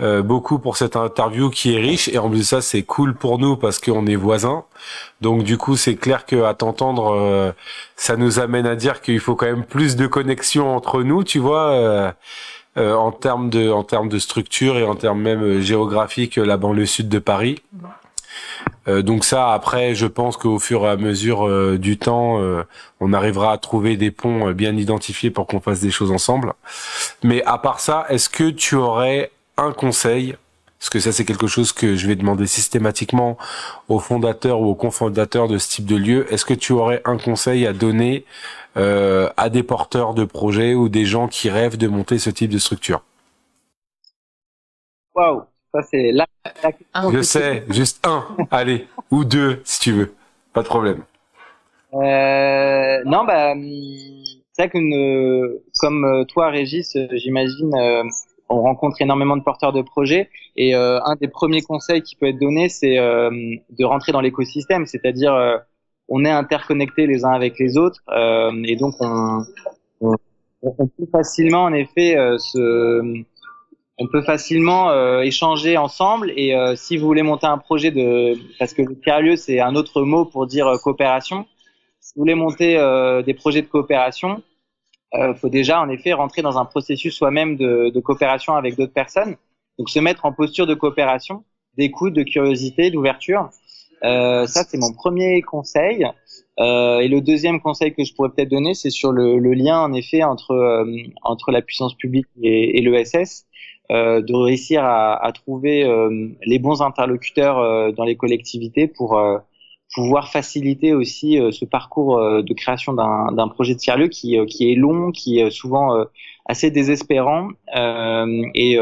euh, 0.00 0.22
beaucoup 0.22 0.58
pour 0.58 0.76
cette 0.76 0.94
interview 0.94 1.50
qui 1.50 1.74
est 1.74 1.80
riche 1.80 2.08
et 2.08 2.18
en 2.18 2.28
plus 2.28 2.38
de 2.38 2.44
ça, 2.44 2.60
c'est 2.60 2.82
cool 2.82 3.14
pour 3.14 3.38
nous 3.38 3.56
parce 3.56 3.78
qu'on 3.78 4.06
est 4.06 4.16
voisins. 4.16 4.64
Donc 5.20 5.42
du 5.42 5.56
coup, 5.56 5.76
c'est 5.76 5.96
clair 5.96 6.26
que 6.26 6.44
à 6.44 6.54
t'entendre, 6.54 7.14
euh, 7.14 7.52
ça 7.96 8.16
nous 8.16 8.38
amène 8.38 8.66
à 8.66 8.76
dire 8.76 9.00
qu'il 9.00 9.20
faut 9.20 9.34
quand 9.34 9.46
même 9.46 9.64
plus 9.64 9.96
de 9.96 10.06
connexion 10.06 10.76
entre 10.76 11.02
nous, 11.02 11.24
tu 11.24 11.38
vois. 11.38 11.70
Euh, 11.72 12.12
euh, 12.78 12.94
en 12.94 13.12
termes 13.12 13.50
de 13.50 13.70
en 13.70 13.84
termes 13.84 14.08
de 14.08 14.18
structure 14.18 14.78
et 14.78 14.82
en 14.82 14.94
termes 14.94 15.20
même 15.20 15.60
géographiques 15.60 16.36
la 16.36 16.56
banlieue 16.56 16.86
sud 16.86 17.10
de 17.10 17.18
Paris. 17.18 17.62
Euh, 18.88 19.02
donc 19.02 19.24
ça, 19.24 19.52
après, 19.52 19.94
je 19.94 20.06
pense 20.06 20.36
qu'au 20.36 20.58
fur 20.58 20.84
et 20.84 20.88
à 20.88 20.96
mesure 20.96 21.46
euh, 21.46 21.78
du 21.78 21.98
temps, 21.98 22.40
euh, 22.40 22.64
on 23.00 23.12
arrivera 23.12 23.52
à 23.52 23.58
trouver 23.58 23.96
des 23.96 24.10
ponts 24.10 24.52
bien 24.52 24.76
identifiés 24.76 25.30
pour 25.30 25.46
qu'on 25.46 25.60
fasse 25.60 25.80
des 25.80 25.90
choses 25.90 26.10
ensemble. 26.10 26.54
Mais 27.22 27.42
à 27.44 27.58
part 27.58 27.80
ça, 27.80 28.06
est-ce 28.08 28.28
que 28.28 28.50
tu 28.50 28.74
aurais 28.74 29.30
un 29.56 29.72
conseil? 29.72 30.36
Parce 30.78 30.90
que 30.90 30.98
ça 30.98 31.12
c'est 31.12 31.24
quelque 31.24 31.46
chose 31.46 31.72
que 31.72 31.94
je 31.94 32.08
vais 32.08 32.16
demander 32.16 32.46
systématiquement 32.46 33.38
aux 33.88 34.00
fondateurs 34.00 34.60
ou 34.60 34.66
aux 34.70 34.74
cofondateurs 34.74 35.46
de 35.46 35.58
ce 35.58 35.68
type 35.68 35.86
de 35.86 35.94
lieu. 35.94 36.32
Est-ce 36.32 36.44
que 36.44 36.54
tu 36.54 36.72
aurais 36.72 37.00
un 37.04 37.18
conseil 37.18 37.66
à 37.68 37.72
donner 37.72 38.24
à 38.74 39.48
des 39.50 39.62
porteurs 39.62 40.14
de 40.14 40.24
projets 40.24 40.74
ou 40.74 40.88
des 40.88 41.04
gens 41.04 41.28
qui 41.28 41.50
rêvent 41.50 41.76
de 41.76 41.86
monter 41.86 42.18
ce 42.18 42.30
type 42.30 42.50
de 42.50 42.58
structure? 42.58 43.02
Waouh 45.14 45.51
ça, 45.72 45.82
c'est 45.82 46.12
là. 46.12 46.26
Je 47.12 47.22
sais, 47.22 47.64
juste 47.68 48.06
un. 48.06 48.24
Allez, 48.50 48.86
ou 49.10 49.24
deux, 49.24 49.60
si 49.64 49.80
tu 49.80 49.92
veux. 49.92 50.14
Pas 50.52 50.62
de 50.62 50.66
problème. 50.66 51.02
Euh, 51.94 53.02
non, 53.04 53.24
bah, 53.24 53.54
c'est 54.52 54.62
vrai 54.62 54.70
que 54.70 55.60
comme 55.80 56.04
euh, 56.04 56.24
toi, 56.24 56.50
Régis, 56.50 56.94
euh, 56.96 57.06
j'imagine, 57.12 57.74
euh, 57.74 58.04
on 58.48 58.60
rencontre 58.62 59.00
énormément 59.00 59.36
de 59.36 59.42
porteurs 59.42 59.72
de 59.72 59.82
projets. 59.82 60.28
Et 60.56 60.74
un 60.74 61.16
des 61.18 61.28
premiers 61.28 61.62
conseils 61.62 62.02
qui 62.02 62.14
peut 62.16 62.26
être 62.26 62.38
donné, 62.38 62.68
c'est 62.68 62.96
de 62.96 63.84
rentrer 63.86 64.12
dans 64.12 64.20
l'écosystème, 64.20 64.84
c'est-à-dire 64.84 65.32
on 66.08 66.26
est 66.26 66.30
interconnectés 66.30 67.06
les 67.06 67.24
uns 67.24 67.30
avec 67.30 67.58
les 67.58 67.78
autres, 67.78 68.02
et 68.66 68.76
donc 68.76 68.96
on, 69.00 69.44
on, 70.02 70.14
on, 70.60 70.86
peut 70.86 71.06
facilement, 71.10 71.62
en 71.62 71.72
effet, 71.72 72.16
se 72.36 73.24
on 73.98 74.08
peut 74.08 74.22
facilement 74.22 74.90
euh, 74.90 75.20
échanger 75.20 75.76
ensemble 75.76 76.32
et 76.36 76.54
euh, 76.54 76.74
si 76.76 76.96
vous 76.96 77.06
voulez 77.06 77.22
monter 77.22 77.46
un 77.46 77.58
projet 77.58 77.90
de 77.90 78.38
parce 78.58 78.72
que 78.72 78.82
le 78.82 79.36
c'est 79.36 79.60
un 79.60 79.74
autre 79.74 80.02
mot 80.02 80.24
pour 80.24 80.46
dire 80.46 80.66
euh, 80.66 80.78
coopération. 80.78 81.46
Si 82.00 82.14
vous 82.16 82.22
voulez 82.22 82.34
monter 82.34 82.74
des 83.24 83.34
projets 83.34 83.62
de 83.62 83.68
coopération 83.68 84.42
il 85.14 85.34
faut 85.36 85.48
déjà 85.48 85.80
en 85.80 85.88
effet 85.88 86.12
rentrer 86.14 86.42
dans 86.42 86.58
un 86.58 86.64
processus 86.64 87.14
soi-même 87.14 87.56
de, 87.56 87.90
de, 87.94 88.00
coopération 88.00 88.54
avec 88.54 88.76
d'autres 88.76 88.92
personnes. 88.92 89.36
Donc 89.78 89.88
se 89.88 90.00
mettre 90.00 90.24
en 90.24 90.32
posture 90.32 90.66
de 90.66 90.74
coopération 90.74 91.44
d'écoute 91.78 92.12
de 92.12 92.24
curiosité 92.24 92.90
d'ouverture 92.90 93.50
ça 94.02 94.64
c'est 94.68 94.78
mon 94.78 94.92
premier 94.92 95.42
conseil. 95.42 96.04
Et 96.58 97.08
le 97.08 97.20
deuxième 97.20 97.60
conseil 97.60 97.94
que 97.94 98.02
je 98.02 98.12
pourrais 98.14 98.30
peut-être 98.30 98.50
donner 98.50 98.74
c'est 98.74 98.90
sur 98.90 99.12
le, 99.12 99.38
le, 99.38 99.52
lien 99.52 99.80
en 99.80 99.92
effet 99.92 100.24
entre 100.24 100.84
entre 101.22 101.52
la 101.52 101.62
puissance 101.62 101.94
publique 101.94 102.26
et, 102.42 102.78
et 102.78 102.82
l'ESS 102.82 103.46
euh, 103.52 103.52
de 103.92 104.34
réussir 104.34 104.84
à, 104.84 105.30
trouver 105.34 105.84
euh, 105.84 106.28
les 106.46 106.58
bons 106.58 106.80
interlocuteurs 106.80 107.58
euh, 107.58 107.92
dans 107.92 108.04
les 108.04 108.16
collectivités 108.16 108.86
pour 108.86 109.20
pouvoir 109.94 110.30
faciliter 110.30 110.94
aussi 110.94 111.38
ce 111.50 111.66
parcours 111.66 112.18
de 112.18 112.54
création 112.54 112.94
d'un 112.94 113.48
projet 113.48 113.74
de 113.74 113.78
tiers-lieu 113.78 114.08
qui, 114.08 114.38
qui 114.46 114.72
est 114.72 114.74
long, 114.74 115.10
qui 115.10 115.38
est 115.38 115.50
souvent 115.50 116.06
assez 116.46 116.70
désespérant 116.70 117.48
et 117.74 118.78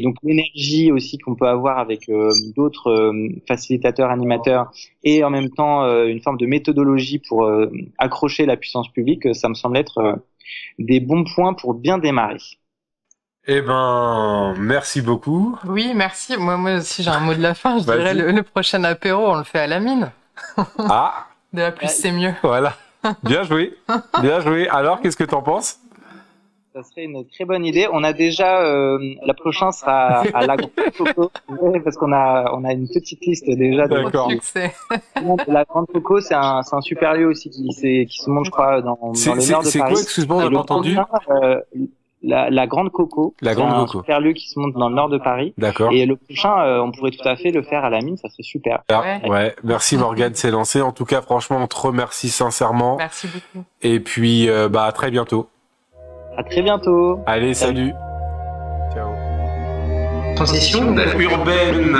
donc 0.00 0.14
l'énergie 0.22 0.92
aussi 0.92 1.18
qu'on 1.18 1.34
peut 1.34 1.48
avoir 1.48 1.80
avec 1.80 2.08
d'autres 2.54 3.12
facilitateurs, 3.48 4.10
animateurs 4.10 4.70
et 5.02 5.24
en 5.24 5.30
même 5.30 5.50
temps 5.50 5.82
une 6.04 6.20
forme 6.20 6.36
de 6.36 6.46
méthodologie 6.46 7.18
pour 7.18 7.50
accrocher 7.98 8.46
la 8.46 8.56
puissance 8.56 8.92
publique, 8.92 9.34
ça 9.34 9.48
me 9.48 9.54
semble 9.54 9.76
être 9.76 10.22
des 10.78 11.00
bons 11.00 11.24
points 11.24 11.54
pour 11.54 11.74
bien 11.74 11.98
démarrer. 11.98 12.38
Eh 13.48 13.60
ben, 13.60 14.54
merci 14.56 15.02
beaucoup. 15.02 15.58
Oui, 15.66 15.92
merci. 15.96 16.36
Moi, 16.36 16.56
moi 16.56 16.76
aussi, 16.76 17.02
j'ai 17.02 17.10
un 17.10 17.18
mot 17.18 17.34
de 17.34 17.42
la 17.42 17.54
fin. 17.54 17.78
Je 17.78 17.84
dirais 17.84 18.14
le, 18.14 18.42
prochain 18.44 18.84
apéro, 18.84 19.30
on 19.32 19.36
le 19.36 19.42
fait 19.42 19.58
à 19.58 19.66
la 19.66 19.80
mine. 19.80 20.12
Ah. 20.78 21.26
De 21.52 21.60
la 21.60 21.70
plus, 21.70 21.88
c'est 21.88 22.12
mieux. 22.12 22.32
Voilà. 22.42 22.74
Bien 23.22 23.42
joué. 23.42 23.76
Bien 24.22 24.40
joué. 24.40 24.68
Alors, 24.68 25.00
qu'est-ce 25.00 25.18
que 25.18 25.24
t'en 25.24 25.42
penses? 25.42 25.78
Ça 26.72 26.82
serait 26.82 27.04
une 27.04 27.26
très 27.28 27.44
bonne 27.44 27.66
idée. 27.66 27.86
On 27.92 28.02
a 28.02 28.14
déjà 28.14 28.62
euh, 28.62 28.98
la 29.26 29.34
prochaine 29.34 29.70
sera 29.72 30.22
à 30.32 30.46
la 30.46 30.56
Grande 30.56 30.70
Coco 30.96 31.30
parce 31.84 31.96
qu'on 31.98 32.12
a 32.14 32.50
on 32.54 32.64
a 32.64 32.72
une 32.72 32.88
petite 32.88 33.20
liste 33.26 33.44
déjà 33.46 33.86
de 33.86 34.02
succès. 34.30 34.72
La 35.46 35.64
Grande 35.64 35.88
Coco, 35.88 36.20
c'est 36.20 36.32
un 36.32 36.62
c'est 36.62 36.74
un 36.74 36.80
super 36.80 37.12
lieu 37.12 37.26
aussi 37.26 37.50
qui 37.50 37.68
qui 38.06 38.18
se 38.18 38.30
monte, 38.30 38.46
je 38.46 38.50
crois, 38.50 38.80
dans, 38.80 38.98
dans 39.02 39.12
le 39.12 39.50
nord 39.50 39.62
de 39.62 39.68
Paris. 39.68 39.70
C'est 39.70 39.78
quoi 39.80 39.90
Excuse-moi, 39.90 40.44
on 40.46 40.50
pas 40.50 40.58
entendu? 40.60 40.96
Euh, 41.28 41.60
la, 42.22 42.50
la, 42.50 42.66
Grande 42.66 42.90
Coco. 42.90 43.34
La 43.40 43.54
Grande 43.54 43.72
un 43.72 43.84
Coco. 43.84 44.00
super 44.00 44.20
lieu 44.20 44.32
qui 44.32 44.48
se 44.48 44.58
monte 44.58 44.74
dans 44.74 44.88
le 44.88 44.94
nord 44.94 45.08
de 45.08 45.18
Paris. 45.18 45.54
D'accord. 45.58 45.92
Et 45.92 46.06
le 46.06 46.16
prochain, 46.16 46.58
euh, 46.60 46.80
on 46.80 46.92
pourrait 46.92 47.10
tout 47.10 47.26
à 47.26 47.36
fait 47.36 47.50
le 47.50 47.62
faire 47.62 47.84
à 47.84 47.90
la 47.90 48.00
mine, 48.00 48.16
ça 48.16 48.28
serait 48.28 48.42
super. 48.42 48.82
Ah, 48.90 49.18
ouais. 49.28 49.54
Merci 49.64 49.96
Morgane, 49.96 50.34
c'est 50.34 50.50
lancé. 50.50 50.80
En 50.80 50.92
tout 50.92 51.04
cas, 51.04 51.20
franchement, 51.22 51.58
on 51.60 51.66
te 51.66 51.76
remercie 51.76 52.30
sincèrement. 52.30 52.96
Merci 52.96 53.28
beaucoup. 53.28 53.66
Et 53.82 54.00
puis, 54.00 54.48
euh, 54.48 54.68
bah, 54.68 54.84
à 54.84 54.92
très 54.92 55.10
bientôt. 55.10 55.48
À 56.36 56.42
très 56.42 56.62
bientôt. 56.62 57.20
Allez, 57.26 57.54
salut. 57.54 57.92
Ciao. 58.94 59.12
transition 60.34 60.96
urbaine. 61.18 61.96